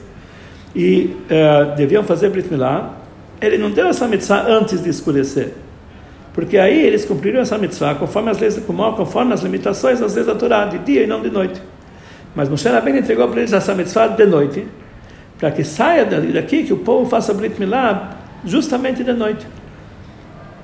e 0.75 1.15
uh, 1.25 1.75
deviam 1.75 2.03
fazer 2.03 2.29
Brit 2.29 2.49
Milá, 2.51 2.97
ele 3.41 3.57
não 3.57 3.71
deu 3.71 3.87
essa 3.87 4.07
mitzvah 4.07 4.45
antes 4.47 4.81
de 4.83 4.89
escurecer. 4.89 5.53
Porque 6.33 6.57
aí 6.57 6.81
eles 6.81 7.03
cumpririam 7.03 7.41
essa 7.41 7.57
mitzvah 7.57 7.95
conforme 7.95 8.29
as 8.29 8.39
leis 8.39 8.55
do 8.55 8.61
Kumó, 8.61 8.93
conforme 8.93 9.33
as 9.33 9.41
limitações 9.41 9.99
das 9.99 10.15
leis 10.15 10.27
da 10.27 10.35
Torá, 10.35 10.65
de 10.65 10.77
dia 10.79 11.03
e 11.03 11.07
não 11.07 11.21
de 11.21 11.29
noite. 11.29 11.61
Mas 12.33 12.47
Moshe 12.47 12.69
Rabbeinu 12.69 12.99
entregou 12.99 13.27
para 13.27 13.39
eles 13.39 13.51
essa 13.51 13.75
mitzvah 13.75 14.07
de 14.07 14.25
noite, 14.25 14.65
para 15.37 15.51
que 15.51 15.63
saia 15.63 16.05
daqui, 16.05 16.63
que 16.63 16.71
o 16.71 16.77
povo 16.77 17.09
faça 17.09 17.33
Brit 17.33 17.59
Milá 17.59 18.17
justamente 18.45 19.03
de 19.03 19.11
noite. 19.11 19.45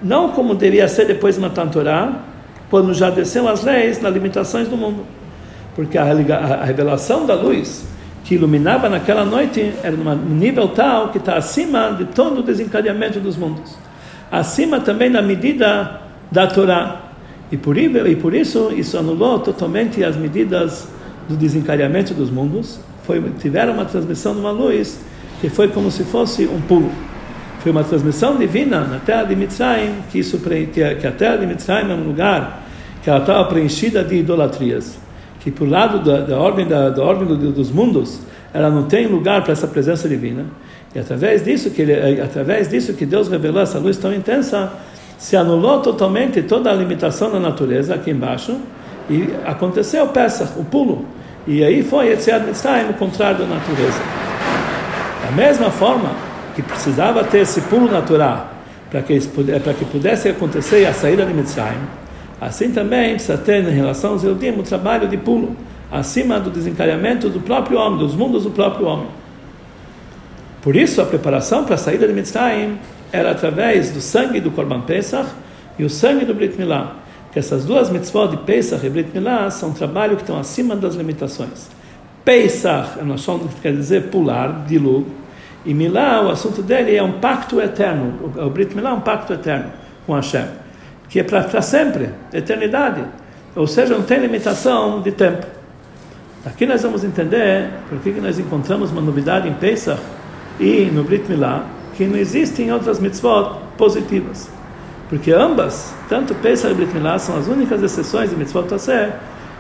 Não 0.02 0.30
como 0.30 0.56
deveria 0.56 0.88
ser 0.88 1.06
depois 1.06 1.36
de 1.36 1.42
matar 1.42 1.64
a 1.64 1.70
Torá, 1.70 2.24
quando 2.70 2.94
já 2.94 3.10
desceu 3.10 3.48
as 3.48 3.64
leis 3.64 4.02
nas 4.02 4.14
limitações 4.14 4.68
do 4.68 4.78
mundo. 4.78 5.06
Porque 5.76 5.98
a, 5.98 6.06
revelação 6.64 7.26
da 7.26 7.36
luz 7.36 7.86
que 8.24 8.36
iluminava 8.36 8.90
naquela 8.90 9.24
noite 9.24 9.74
era 9.84 9.96
num 9.96 10.36
nível 10.36 10.68
tal 10.70 11.10
que 11.10 11.18
está 11.18 11.38
acima 11.38 11.92
de 11.92 12.06
todo 12.06 12.40
o 12.40 12.44
desencadeamento 12.44 13.20
dos 13.20 13.38
mundos. 13.38 13.78
Acima 14.32 14.80
também 14.80 15.10
na 15.10 15.22
medida 15.22 16.02
da 16.32 16.48
Torá. 16.48 17.04
E 17.50 17.56
por, 17.56 17.78
e 17.78 18.16
por 18.16 18.34
isso, 18.34 18.74
isso 18.76 18.98
anulou 18.98 19.40
totalmente 19.40 20.04
as 20.04 20.18
medidas 20.18 20.90
do 21.30 21.36
desencadeamento 21.36 22.14
dos 22.14 22.30
mundos, 22.30 22.80
foi, 23.04 23.22
tiveram 23.40 23.74
uma 23.74 23.86
transmissão 23.86 24.34
de 24.34 24.40
uma 24.40 24.52
luz 24.52 25.00
que 25.40 25.50
foi 25.50 25.68
como 25.68 25.92
se 25.92 26.04
fosse 26.04 26.46
um 26.46 26.60
pulo. 26.62 26.92
Foi 27.68 27.74
uma 27.74 27.84
transmissão 27.84 28.38
divina 28.38 28.80
na 28.80 28.98
terra 29.00 29.24
de 29.24 29.36
Mitzrayim, 29.36 29.96
que, 30.10 30.20
isso, 30.20 30.40
que, 30.40 30.82
a 30.82 31.12
terra 31.12 31.36
de 31.36 31.46
Mitzrayim 31.46 31.92
é 31.92 31.96
um 31.96 32.04
lugar 32.06 32.64
que 33.04 33.10
ela 33.10 33.20
estava 33.20 33.44
preenchida 33.44 34.06
de 34.06 34.16
idolatrias. 34.16 34.98
Que 35.42 35.52
por 35.52 35.68
lado 35.68 36.00
da, 36.00 36.22
da 36.22 36.40
ordem, 36.40 36.66
da, 36.66 36.90
da 36.92 37.04
ordem 37.04 37.28
do, 37.28 37.52
dos 37.52 37.70
mundos, 37.70 38.22
ela 38.54 38.70
não 38.70 38.84
tem 38.84 39.06
lugar 39.06 39.44
para 39.44 39.52
essa 39.52 39.68
presença 39.68 40.08
divina. 40.08 40.46
E 40.96 41.00
através 41.00 41.44
disso 41.44 41.70
que 41.72 41.82
ele, 41.82 42.22
através 42.22 42.70
disso 42.70 42.94
que 42.94 43.06
Deus 43.06 43.28
revelou 43.28 43.62
essa 43.62 43.80
luz 43.80 43.98
tão 43.98 44.14
intensa, 44.14 44.72
se 45.18 45.36
anulou 45.36 45.82
totalmente 45.82 46.42
toda 46.44 46.72
a 46.72 46.74
limitação 46.74 47.30
da 47.30 47.38
natureza 47.38 47.96
aqui 47.96 48.12
embaixo 48.12 48.56
e 49.10 49.28
aconteceu 49.46 50.06
o 50.06 50.08
Pesach, 50.08 50.58
o 50.58 50.64
pulo. 50.64 51.04
E 51.46 51.66
aí 51.66 51.84
foi 51.84 52.12
Yetziat 52.12 52.46
Mitzrayim, 52.46 52.92
o 52.92 52.94
contrário 52.94 53.40
da 53.40 53.46
natureza. 53.46 54.00
Da 55.26 55.32
mesma 55.36 55.70
forma 55.70 56.27
que 56.58 56.64
precisava 56.64 57.24
ter 57.24 57.42
esse 57.42 57.62
pulo 57.62 57.88
natural 57.88 58.52
para 58.90 59.04
que, 59.04 59.20
para 59.64 59.74
que 59.76 59.86
pudesse 59.86 60.28
acontecer 60.28 60.88
a 60.88 60.94
saída 60.94 61.24
de 61.24 61.32
Mitzrayim, 61.32 61.78
assim 62.42 62.72
também 62.72 63.12
precisa 63.12 63.38
ter 63.38 63.64
em 63.64 63.70
relação 63.70 64.14
aos 64.14 64.24
Eudim 64.24 64.50
o 64.50 64.64
trabalho 64.64 65.08
de 65.08 65.18
pulo, 65.18 65.56
acima 65.92 66.40
do 66.40 66.50
desencalhamento 66.50 67.30
do 67.30 67.40
próprio 67.40 67.78
homem, 67.78 68.00
dos 68.00 68.16
mundos 68.16 68.44
do 68.46 68.50
próprio 68.50 68.88
homem. 68.88 69.06
Por 70.64 70.76
isso 70.76 71.00
a 71.00 71.06
preparação 71.06 71.64
para 71.64 71.76
a 71.76 71.78
saída 71.78 72.08
de 72.08 72.14
Mitzrayim 72.14 72.80
era 73.12 73.30
através 73.30 73.92
do 73.92 74.02
sangue 74.02 74.42
do 74.42 74.50
Korban 74.50 74.82
Pesach 74.82 75.30
e 75.78 75.84
o 75.84 75.90
sangue 75.92 76.26
do 76.26 76.34
Brit 76.34 76.58
Milah 76.58 76.96
que 77.32 77.40
essas 77.40 77.66
duas 77.66 77.92
mitzvot 77.92 78.30
de 78.30 78.38
Pesach 78.38 78.84
e 78.84 78.90
Brit 78.90 79.12
Milá 79.14 79.52
são 79.52 79.72
trabalho 79.72 80.16
que 80.16 80.24
estão 80.24 80.40
acima 80.40 80.76
das 80.76 80.96
limitações. 80.96 81.70
Pesach 82.26 82.98
é 82.98 83.04
uma 83.04 83.16
que 83.16 83.62
quer 83.62 83.74
dizer 83.74 84.10
pular, 84.10 84.66
dilúvio, 84.66 85.06
e 85.66 85.74
Milá, 85.74 86.22
o 86.22 86.30
assunto 86.30 86.62
dele 86.62 86.96
é 86.96 87.04
um 87.04 87.14
pacto 87.14 87.60
eterno. 87.60 88.32
O 88.38 88.50
Brit 88.50 88.76
Milá 88.76 88.92
é 88.92 88.94
um 88.94 89.02
pacto 89.02 89.34
eterno 89.34 89.72
com 90.06 90.14
Hashem, 90.14 90.46
que 91.10 91.20
é 91.20 91.24
para 91.24 91.62
sempre, 91.62 92.10
eternidade. 92.32 93.04
Ou 93.56 93.68
seja, 93.68 93.96
não 93.96 94.04
tem 94.04 94.20
limitação 94.20 95.02
de 95.02 95.12
tempo. 95.12 95.46
Aqui 96.46 96.66
nós 96.66 96.82
vamos 96.84 97.04
entender 97.04 97.70
por 97.90 98.00
que 98.00 98.12
nós 98.22 98.40
encontramos 98.40 98.92
uma 98.92 99.02
novidade 99.02 99.50
em 99.50 99.54
Pesach 99.54 100.02
e 100.60 100.86
no 100.86 101.04
Brit 101.04 101.30
Milá, 101.30 101.66
que 101.96 102.06
não 102.06 102.18
existem 102.18 102.72
outras 102.72 103.00
mitzvot 103.00 103.58
positivas. 103.78 104.50
Porque 105.10 105.32
ambas, 105.32 105.94
tanto 106.08 106.36
Pesach 106.36 106.72
e 106.72 106.76
Brit 106.76 106.94
Milá, 106.94 107.20
são 107.20 107.38
as 107.38 107.48
únicas 107.48 107.82
exceções 107.82 108.30
de 108.30 108.36
Mitzvot 108.36 108.68
Taser, 108.68 109.14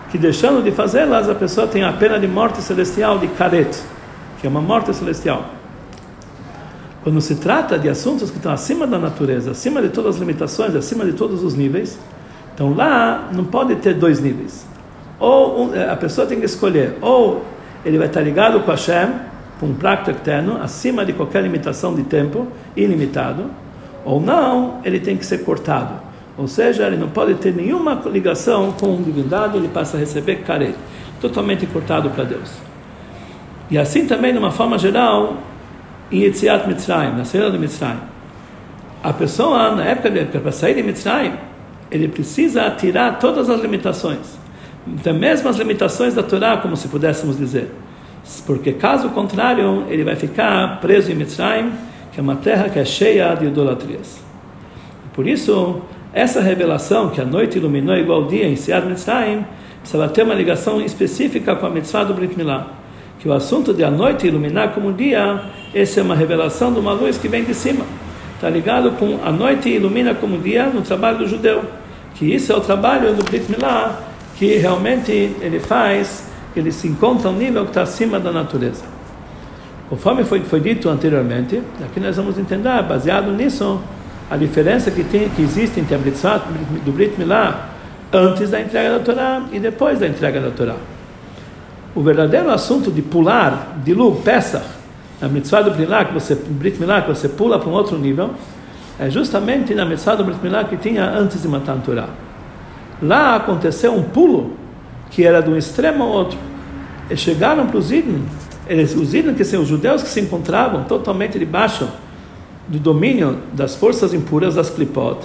que 0.09 0.17
deixando 0.17 0.63
de 0.63 0.71
fazê-las, 0.71 1.29
a 1.29 1.35
pessoa 1.35 1.67
tem 1.67 1.83
a 1.83 1.91
pena 1.91 2.19
de 2.19 2.27
morte 2.27 2.61
celestial, 2.61 3.17
de 3.17 3.27
Karet, 3.27 3.77
que 4.39 4.47
é 4.47 4.49
uma 4.49 4.61
morte 4.61 4.93
celestial. 4.93 5.56
Quando 7.07 7.21
se 7.21 7.35
trata 7.35 7.79
de 7.79 7.87
assuntos 7.87 8.29
que 8.29 8.35
estão 8.35 8.51
acima 8.51 8.85
da 8.85 8.99
natureza, 8.99 9.51
acima 9.51 9.81
de 9.81 9.87
todas 9.87 10.15
as 10.15 10.19
limitações, 10.19 10.75
acima 10.75 11.05
de 11.05 11.13
todos 11.13 11.41
os 11.41 11.55
níveis, 11.55 11.97
então 12.53 12.75
lá 12.75 13.29
não 13.31 13.45
pode 13.45 13.77
ter 13.77 13.93
dois 13.93 14.19
níveis. 14.19 14.67
Ou 15.17 15.71
a 15.89 15.95
pessoa 15.95 16.27
tem 16.27 16.37
que 16.37 16.45
escolher, 16.45 16.97
ou 16.99 17.45
ele 17.85 17.97
vai 17.97 18.07
estar 18.07 18.19
ligado 18.19 18.59
com 18.59 18.69
Hashem, 18.69 19.07
com 19.57 19.67
um 19.67 19.73
pacto 19.73 20.11
eterno, 20.11 20.59
acima 20.61 21.05
de 21.05 21.13
qualquer 21.13 21.43
limitação 21.43 21.95
de 21.95 22.03
tempo, 22.03 22.45
ilimitado, 22.75 23.45
ou 24.03 24.19
não, 24.19 24.81
ele 24.83 24.99
tem 24.99 25.15
que 25.15 25.25
ser 25.25 25.45
cortado. 25.45 25.93
Ou 26.37 26.45
seja, 26.45 26.87
ele 26.87 26.97
não 26.97 27.07
pode 27.07 27.35
ter 27.35 27.55
nenhuma 27.55 28.01
ligação 28.07 28.73
com 28.73 29.01
divindade, 29.01 29.55
ele 29.55 29.69
passa 29.69 29.95
a 29.95 29.99
receber 30.01 30.43
caret, 30.43 30.75
totalmente 31.21 31.65
cortado 31.67 32.09
para 32.09 32.25
Deus. 32.25 32.51
E 33.71 33.77
assim 33.77 34.05
também, 34.05 34.33
de 34.33 34.39
uma 34.39 34.51
forma 34.51 34.77
geral, 34.77 35.37
em 36.11 36.19
Yetziat 36.19 36.67
Mitzrayim, 36.67 37.15
na 37.15 37.25
saída 37.25 37.51
de 37.51 37.57
Mitzrayim. 37.57 37.99
A 39.03 39.13
pessoa, 39.13 39.75
na 39.75 39.85
época 39.85 40.09
de, 40.09 40.25
para 40.25 40.51
sair 40.51 40.75
de 40.75 40.83
Mitzrayim, 40.83 41.33
ele 41.91 42.07
precisa 42.07 42.69
tirar 42.71 43.19
todas 43.19 43.49
as 43.49 43.61
limitações. 43.61 44.37
Até 44.99 45.13
mesmo 45.13 45.49
as 45.49 45.57
limitações 45.57 46.13
da 46.13 46.23
Torá, 46.23 46.57
como 46.57 46.75
se 46.75 46.87
pudéssemos 46.87 47.37
dizer. 47.37 47.71
Porque 48.45 48.73
caso 48.73 49.09
contrário, 49.09 49.85
ele 49.89 50.03
vai 50.03 50.15
ficar 50.15 50.79
preso 50.81 51.11
em 51.11 51.15
Mitzrayim, 51.15 51.71
que 52.11 52.19
é 52.19 52.23
uma 52.23 52.35
terra 52.35 52.69
que 52.69 52.79
é 52.79 52.85
cheia 52.85 53.33
de 53.35 53.45
idolatrias. 53.45 54.19
Por 55.13 55.27
isso, 55.27 55.81
essa 56.13 56.41
revelação 56.41 57.09
que 57.09 57.21
a 57.21 57.25
noite 57.25 57.57
iluminou 57.57 57.95
igual 57.95 58.23
ao 58.23 58.27
dia 58.27 58.47
em 58.47 58.55
Siad 58.55 58.85
Mitzrayim, 58.85 59.45
precisava 59.79 60.09
ter 60.09 60.23
uma 60.23 60.33
ligação 60.33 60.81
específica 60.81 61.55
com 61.55 61.65
a 61.65 61.69
mitzvah 61.69 62.03
do 62.03 62.13
Brit 62.13 62.35
Milá. 62.37 62.76
Que 63.19 63.27
o 63.27 63.33
assunto 63.33 63.73
de 63.73 63.83
a 63.83 63.89
noite 63.89 64.27
iluminar 64.27 64.73
como 64.73 64.89
o 64.89 64.93
dia, 64.93 65.41
essa 65.73 65.99
é 65.99 66.03
uma 66.03 66.15
revelação 66.15 66.71
de 66.71 66.79
uma 66.79 66.93
luz 66.93 67.17
que 67.17 67.27
vem 67.27 67.43
de 67.43 67.53
cima. 67.53 67.85
Está 68.35 68.49
ligado 68.49 68.91
com 68.91 69.19
a 69.25 69.31
noite 69.31 69.69
ilumina 69.69 70.13
como 70.13 70.35
o 70.35 70.39
dia 70.39 70.67
no 70.67 70.81
trabalho 70.81 71.17
do 71.17 71.27
judeu. 71.27 71.63
Que 72.13 72.33
isso 72.33 72.51
é 72.51 72.55
o 72.55 72.61
trabalho 72.61 73.13
do 73.15 73.23
Brit 73.23 73.49
Milá, 73.49 73.99
que 74.37 74.57
realmente 74.57 75.11
ele 75.11 75.59
faz, 75.59 76.29
ele 76.55 76.71
se 76.71 76.87
encontra 76.87 77.29
um 77.29 77.35
nível 77.35 77.63
que 77.63 77.71
está 77.71 77.81
acima 77.81 78.19
da 78.19 78.31
natureza. 78.31 78.83
Conforme 79.89 80.23
foi, 80.23 80.41
foi 80.41 80.59
dito 80.59 80.89
anteriormente, 80.89 81.61
aqui 81.83 81.99
nós 81.99 82.15
vamos 82.17 82.37
entender, 82.37 82.83
baseado 82.83 83.31
nisso, 83.31 83.81
a 84.29 84.35
diferença 84.35 84.91
que, 84.91 85.03
tem, 85.03 85.29
que 85.29 85.41
existe 85.41 85.79
entre 85.79 85.95
a 85.95 85.97
mitzvah 85.97 86.43
do 86.85 86.91
Brit 86.91 87.17
Milá 87.17 87.69
antes 88.11 88.51
da 88.51 88.61
entrega 88.61 88.99
da 88.99 88.99
Torá 88.99 89.43
e 89.51 89.59
depois 89.59 89.99
da 89.99 90.07
entrega 90.07 90.39
da 90.39 90.51
Torá. 90.51 90.75
O 91.97 92.01
verdadeiro 92.01 92.51
assunto 92.51 92.91
de 92.91 93.01
pular 93.01 93.75
de 93.83 93.91
Lu, 93.91 94.17
Pesach, 94.17 94.63
na 95.19 95.27
mitzvah 95.27 95.63
do 95.63 95.71
que 95.71 96.13
você, 96.13 96.35
Brit 96.35 96.79
Milá, 96.79 97.01
que 97.01 97.07
você 97.07 97.27
pula 97.27 97.57
para 97.57 97.67
um 97.67 97.71
outro 97.71 97.97
nível, 97.97 98.35
é 98.99 99.09
justamente 99.09 99.73
na 99.73 99.83
mitzvah 99.83 100.13
do 100.13 100.23
Brit 100.23 100.39
Milá 100.43 100.63
que 100.63 100.77
tinha 100.77 101.09
antes 101.09 101.41
de 101.41 101.47
matar 101.47 101.73
a 101.73 101.79
Torá. 101.79 102.07
Lá 103.01 103.37
aconteceu 103.37 103.95
um 103.95 104.03
pulo 104.03 104.51
que 105.09 105.23
era 105.23 105.41
de 105.41 105.49
um 105.49 105.57
extremo 105.57 106.03
ao 106.03 106.09
outro. 106.11 106.37
Eles 107.09 107.19
chegaram 107.19 107.65
para 107.65 107.79
os 107.79 107.91
ídolos, 107.91 108.21
os 108.95 109.15
ídolos 109.15 109.35
que 109.35 109.43
são 109.43 109.63
os 109.63 109.67
judeus 109.67 110.03
que 110.03 110.09
se 110.09 110.21
encontravam 110.21 110.83
totalmente 110.83 111.39
debaixo 111.39 111.89
do 112.67 112.77
domínio 112.77 113.39
das 113.53 113.75
forças 113.75 114.13
impuras 114.13 114.53
das 114.53 114.69
clipot, 114.69 115.17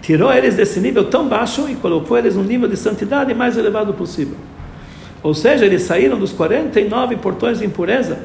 tirou 0.00 0.32
eles 0.32 0.54
desse 0.54 0.78
nível 0.78 1.02
tão 1.02 1.26
baixo 1.26 1.68
e 1.68 1.74
colocou 1.74 2.16
eles 2.16 2.36
no 2.36 2.44
nível 2.44 2.68
de 2.68 2.76
santidade 2.76 3.34
mais 3.34 3.56
elevado 3.56 3.92
possível. 3.92 4.36
Ou 5.22 5.34
seja, 5.34 5.64
eles 5.64 5.82
saíram 5.82 6.18
dos 6.18 6.32
49 6.32 7.16
portões 7.16 7.58
de 7.58 7.66
impureza 7.66 8.18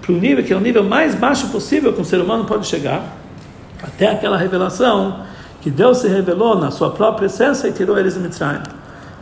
para 0.00 0.12
o 0.12 0.16
nível 0.16 0.44
que 0.44 0.52
é 0.52 0.56
o 0.56 0.60
nível 0.60 0.84
mais 0.84 1.14
baixo 1.14 1.48
possível 1.48 1.92
que 1.92 2.00
um 2.00 2.04
ser 2.04 2.20
humano 2.20 2.44
pode 2.44 2.66
chegar, 2.66 3.16
até 3.82 4.08
aquela 4.08 4.36
revelação 4.36 5.24
que 5.60 5.70
Deus 5.70 5.98
se 5.98 6.08
revelou 6.08 6.58
na 6.58 6.70
sua 6.70 6.90
própria 6.90 7.26
essência 7.26 7.68
e 7.68 7.72
tirou 7.72 7.98
eles 7.98 8.14
de 8.14 8.20
Mitzrayim. 8.20 8.62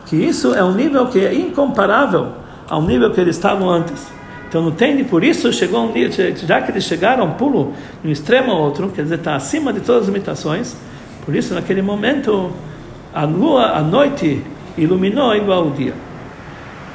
Que 0.05 0.15
isso 0.15 0.53
é 0.53 0.63
um 0.63 0.73
nível 0.73 1.07
que 1.07 1.19
é 1.19 1.33
incomparável 1.33 2.29
ao 2.69 2.81
nível 2.81 3.11
que 3.11 3.19
eles 3.19 3.35
estavam 3.35 3.69
antes. 3.69 4.07
Então 4.47 4.61
não 4.61 4.71
tem, 4.71 5.03
por 5.03 5.23
isso 5.23 5.51
chegou 5.53 5.83
um 5.83 5.91
dia, 5.91 6.09
já 6.35 6.61
que 6.61 6.71
eles 6.71 6.83
chegaram 6.83 7.25
um 7.25 7.31
pulo 7.31 7.73
de 8.01 8.09
um 8.09 8.11
extremo 8.11 8.51
ao 8.51 8.61
outro, 8.61 8.89
quer 8.89 9.03
dizer, 9.03 9.15
está 9.15 9.35
acima 9.35 9.71
de 9.71 9.81
todas 9.81 10.03
as 10.03 10.07
limitações, 10.07 10.75
por 11.23 11.35
isso 11.35 11.53
naquele 11.53 11.81
momento 11.81 12.51
a 13.13 13.25
lua, 13.25 13.77
a 13.77 13.81
noite 13.81 14.43
iluminou 14.77 15.35
igual 15.35 15.67
o 15.67 15.71
dia. 15.71 15.93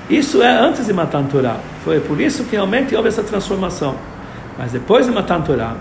Isso 0.08 0.42
é 0.42 0.50
antes 0.50 0.86
de 0.86 0.92
Matan 0.92 1.24
Torah. 1.24 1.58
Foi 1.82 1.98
por 2.00 2.20
isso 2.20 2.44
que 2.44 2.52
realmente 2.52 2.94
houve 2.94 3.08
essa 3.08 3.22
transformação. 3.22 3.94
Mas 4.58 4.72
depois 4.72 5.06
de 5.06 5.12
Matan 5.12 5.40
Torah, 5.40 5.76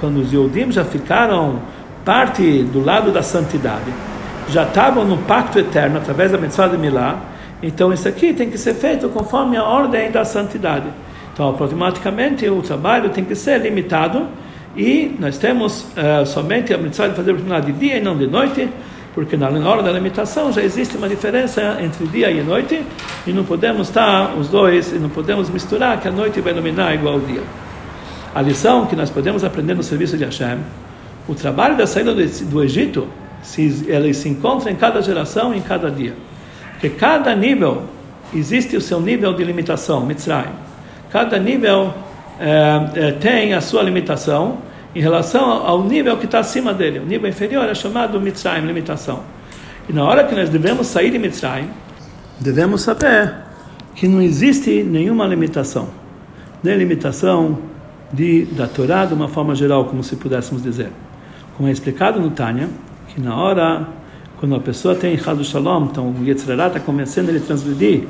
quando 0.00 0.18
os 0.18 0.32
Yodim 0.32 0.72
já 0.72 0.84
ficaram 0.84 1.60
parte 2.04 2.62
do 2.62 2.82
lado 2.84 3.12
da 3.12 3.22
santidade, 3.22 3.92
já 4.48 4.62
estavam 4.62 5.04
no 5.04 5.18
pacto 5.18 5.58
eterno 5.58 5.98
através 5.98 6.32
da 6.32 6.38
mitzvah 6.38 6.68
de 6.68 6.78
Milá, 6.78 7.18
então 7.62 7.92
isso 7.92 8.06
aqui 8.06 8.32
tem 8.32 8.50
que 8.50 8.58
ser 8.58 8.74
feito 8.74 9.08
conforme 9.08 9.56
a 9.56 9.64
ordem 9.64 10.10
da 10.10 10.24
santidade. 10.24 10.86
Então, 11.32 11.46
automaticamente, 11.46 12.48
o 12.48 12.62
trabalho 12.62 13.10
tem 13.10 13.24
que 13.24 13.34
ser 13.34 13.60
limitado 13.60 14.26
e 14.76 15.14
nós 15.18 15.36
temos 15.36 15.82
uh, 15.82 16.24
somente 16.24 16.72
a 16.72 16.78
mitzvah 16.78 17.08
de 17.08 17.14
fazer 17.14 17.32
o 17.32 17.60
de 17.60 17.72
dia 17.72 17.96
e 17.96 18.00
não 18.00 18.16
de 18.16 18.26
noite, 18.26 18.68
porque 19.16 19.34
na 19.34 19.48
hora 19.48 19.82
da 19.82 19.90
limitação 19.90 20.52
já 20.52 20.62
existe 20.62 20.94
uma 20.94 21.08
diferença 21.08 21.78
entre 21.80 22.06
dia 22.06 22.30
e 22.30 22.42
noite 22.42 22.84
e 23.26 23.32
não 23.32 23.44
podemos 23.44 23.88
estar 23.88 24.34
os 24.34 24.48
dois, 24.48 24.92
e 24.92 24.98
não 24.98 25.08
podemos 25.08 25.48
misturar 25.48 25.98
que 25.98 26.06
a 26.06 26.12
noite 26.12 26.38
vai 26.42 26.52
iluminar 26.52 26.94
igual 26.94 27.14
ao 27.14 27.20
dia. 27.20 27.40
A 28.34 28.42
lição 28.42 28.84
que 28.84 28.94
nós 28.94 29.08
podemos 29.08 29.42
aprender 29.42 29.72
no 29.72 29.82
serviço 29.82 30.18
de 30.18 30.24
Hashem, 30.24 30.58
o 31.26 31.34
trabalho 31.34 31.78
da 31.78 31.86
saída 31.86 32.12
do 32.14 32.62
Egito, 32.62 33.08
se, 33.42 33.86
ele 33.88 34.12
se 34.12 34.28
encontra 34.28 34.70
em 34.70 34.76
cada 34.76 35.00
geração, 35.00 35.54
em 35.54 35.62
cada 35.62 35.90
dia. 35.90 36.12
Porque 36.72 36.90
cada 36.90 37.34
nível 37.34 37.84
existe 38.34 38.76
o 38.76 38.82
seu 38.82 39.00
nível 39.00 39.32
de 39.32 39.42
limitação, 39.42 40.04
Mitzrayim. 40.04 40.52
Cada 41.10 41.38
nível 41.38 41.94
é, 42.38 43.06
é, 43.08 43.12
tem 43.12 43.54
a 43.54 43.62
sua 43.62 43.82
limitação 43.82 44.58
em 44.96 45.00
relação 45.00 45.44
ao 45.44 45.84
nível 45.84 46.16
que 46.16 46.24
está 46.24 46.38
acima 46.38 46.72
dele. 46.72 47.00
O 47.00 47.04
nível 47.04 47.28
inferior 47.28 47.68
é 47.68 47.74
chamado 47.74 48.18
Mitzrayim, 48.18 48.64
limitação. 48.64 49.20
E 49.86 49.92
na 49.92 50.02
hora 50.02 50.24
que 50.24 50.34
nós 50.34 50.48
devemos 50.48 50.86
sair 50.86 51.10
de 51.10 51.18
Mitzrayim, 51.18 51.68
devemos 52.40 52.80
saber 52.80 53.34
que 53.94 54.08
não 54.08 54.22
existe 54.22 54.82
nenhuma 54.82 55.26
limitação. 55.26 55.88
Nem 56.62 56.78
limitação 56.78 57.58
de, 58.10 58.46
da 58.46 58.66
Torá 58.66 59.04
de 59.04 59.12
uma 59.12 59.28
forma 59.28 59.54
geral, 59.54 59.84
como 59.84 60.02
se 60.02 60.16
pudéssemos 60.16 60.62
dizer. 60.62 60.88
Como 61.58 61.68
é 61.68 61.72
explicado 61.72 62.18
no 62.18 62.30
Tânia, 62.30 62.70
que 63.08 63.20
na 63.20 63.36
hora, 63.36 63.86
quando 64.40 64.54
a 64.54 64.60
pessoa 64.60 64.94
tem 64.94 65.18
Chadu 65.18 65.44
Shalom, 65.44 65.88
então 65.90 66.08
o 66.18 66.24
Yetzirah 66.24 66.68
está 66.68 66.80
começando 66.80 67.28
a 67.28 67.32
ele 67.32 67.40
transgredir 67.40 68.04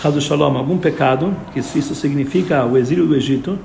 Chadu 0.00 0.20
Shalom, 0.20 0.56
algum 0.56 0.78
pecado, 0.78 1.36
que 1.52 1.58
isso 1.58 1.96
significa 1.96 2.64
o 2.64 2.78
exílio 2.78 3.08
do 3.08 3.16
Egito, 3.16 3.58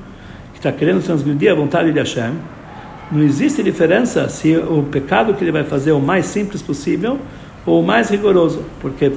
que 0.57 0.59
está 0.59 0.71
querendo 0.71 1.03
transgredir 1.03 1.51
a 1.51 1.55
vontade 1.55 1.91
de 1.91 1.99
Hashem, 1.99 2.33
não 3.11 3.21
existe 3.21 3.61
diferença 3.61 4.27
se 4.27 4.57
o 4.57 4.81
pecado 4.83 5.35
que 5.35 5.43
ele 5.43 5.51
vai 5.51 5.63
fazer 5.63 5.91
é 5.91 5.93
o 5.93 6.01
mais 6.01 6.25
simples 6.25 6.63
possível 6.63 7.19
ou 7.63 7.81
o 7.81 7.85
mais 7.85 8.09
rigoroso, 8.09 8.63
porque 8.81 9.11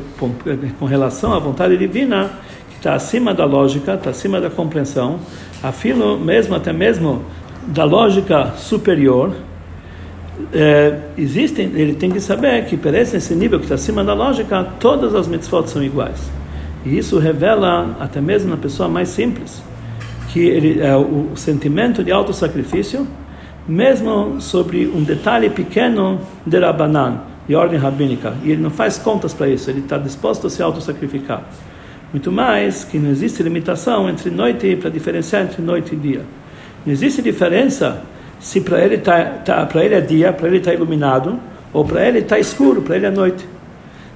com 0.79 0.85
relação 0.85 1.33
à 1.33 1.38
vontade 1.38 1.79
divina, 1.79 2.31
que 2.68 2.76
está 2.76 2.94
acima 2.94 3.33
da 3.33 3.46
lógica, 3.46 3.94
está 3.94 4.11
acima 4.11 4.38
da 4.38 4.50
compreensão, 4.50 5.18
afilo 5.62 6.18
mesmo, 6.18 6.55
até 6.55 6.74
mesmo 6.74 7.24
da 7.68 7.85
lógica 7.85 8.53
superior, 8.57 9.35
é, 10.53 10.98
existem, 11.16 11.72
ele 11.74 11.94
tem 11.94 12.11
que 12.11 12.20
saber 12.20 12.66
que, 12.66 12.76
por 12.76 12.94
esse 12.94 13.35
nível 13.35 13.59
que 13.59 13.64
está 13.64 13.76
acima 13.76 14.05
da 14.05 14.12
lógica, 14.12 14.66
todas 14.79 15.14
as 15.14 15.26
mitzvot 15.26 15.68
são 15.68 15.83
iguais. 15.83 16.31
E 16.85 16.98
isso 16.98 17.18
revela, 17.18 17.96
até 17.98 18.20
mesmo 18.20 18.50
na 18.50 18.57
pessoa 18.57 18.88
mais 18.88 19.09
simples, 19.09 19.62
que 20.33 20.40
ele, 20.40 20.81
é, 20.81 20.97
o 20.97 21.31
sentimento 21.35 22.05
de 22.05 22.12
auto-sacrifício, 22.12 23.07
mesmo 23.66 24.40
sobre 24.40 24.87
um 24.87 25.03
detalhe 25.03 25.51
pequeno 25.51 26.21
de 26.47 26.59
Rabanan, 26.59 27.23
de 27.49 27.55
ordem 27.55 27.79
rabínica, 27.79 28.35
e 28.45 28.53
ele 28.53 28.62
não 28.62 28.71
faz 28.71 28.97
contas 28.97 29.35
para 29.35 29.49
isso, 29.49 29.69
ele 29.71 29.81
está 29.81 29.99
disposto 29.99 30.47
a 30.47 30.51
se 30.51 30.62
auto-sacrificar. 30.62 31.43
Muito 32.12 32.31
mais 32.31 32.85
que 32.85 32.99
não 32.99 33.11
existe 33.11 33.43
limitação 33.43 34.09
entre 34.09 34.31
noite 34.31 34.77
para 34.77 34.90
diferenciar 34.90 35.43
entre 35.43 35.62
noite 35.62 35.95
e 35.95 35.97
dia. 35.97 36.23
Não 36.85 36.93
existe 36.93 37.23
diferença 37.23 38.03
se 38.40 38.61
para 38.61 38.83
ele 38.85 38.99
tá, 38.99 39.25
tá 39.45 39.69
ele 39.75 39.95
é 39.95 40.01
dia, 40.01 40.33
para 40.33 40.49
ele 40.49 40.57
está 40.57 40.73
iluminado, 40.73 41.38
ou 41.73 41.85
para 41.85 42.07
ele 42.07 42.21
está 42.21 42.38
escuro, 42.38 42.83
para 42.83 42.97
ele 42.97 43.07
é 43.07 43.11
noite. 43.11 43.47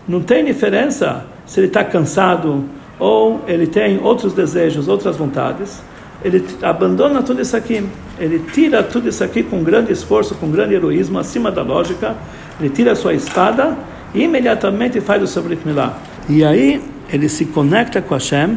Não 0.08 0.20
tem 0.20 0.44
diferença 0.44 1.24
se 1.46 1.60
ele 1.60 1.66
está 1.66 1.84
cansado 1.84 2.64
ou 2.98 3.40
ele 3.46 3.66
tem 3.66 3.98
outros 4.02 4.32
desejos, 4.32 4.88
outras 4.88 5.16
vontades. 5.16 5.82
Ele 6.22 6.44
abandona 6.62 7.22
tudo 7.22 7.40
isso 7.42 7.56
aqui. 7.56 7.84
Ele 8.18 8.38
tira 8.52 8.82
tudo 8.82 9.08
isso 9.08 9.22
aqui 9.24 9.42
com 9.42 9.62
grande 9.62 9.92
esforço, 9.92 10.34
com 10.34 10.50
grande 10.50 10.74
heroísmo, 10.74 11.18
acima 11.18 11.50
da 11.50 11.62
lógica. 11.62 12.14
Ele 12.60 12.70
tira 12.70 12.92
a 12.92 12.96
sua 12.96 13.14
espada 13.14 13.76
e 14.14 14.22
imediatamente 14.22 15.00
faz 15.00 15.22
o 15.22 15.26
seu 15.26 15.42
Brit 15.42 15.66
Milá. 15.66 15.98
E 16.28 16.44
aí 16.44 16.80
ele 17.12 17.28
se 17.28 17.44
conecta 17.46 18.00
com 18.00 18.14
Hashem 18.14 18.56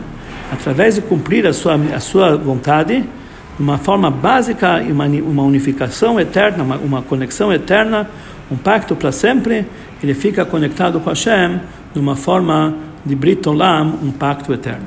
através 0.52 0.96
de 0.96 1.02
cumprir 1.02 1.46
a 1.46 1.54
sua, 1.54 1.76
a 1.94 2.00
sua 2.00 2.38
vontade 2.38 3.02
de 3.02 3.64
uma 3.64 3.78
forma 3.78 4.10
básica 4.10 4.82
uma, 4.84 5.06
uma 5.06 5.44
unificação 5.44 6.20
eterna, 6.20 6.64
uma, 6.64 6.76
uma 6.78 7.02
conexão 7.02 7.52
eterna, 7.52 8.08
um 8.52 8.56
pacto 8.56 8.96
para 8.96 9.12
sempre. 9.12 9.66
Ele 10.02 10.14
fica 10.14 10.46
conectado 10.46 11.00
com 11.00 11.10
Hashem 11.10 11.60
de 11.94 12.00
uma 12.00 12.16
forma 12.16 12.76
de 13.04 13.16
Brit 13.16 13.48
Olam, 13.50 13.98
um 14.04 14.12
pacto 14.12 14.54
eterno. 14.54 14.86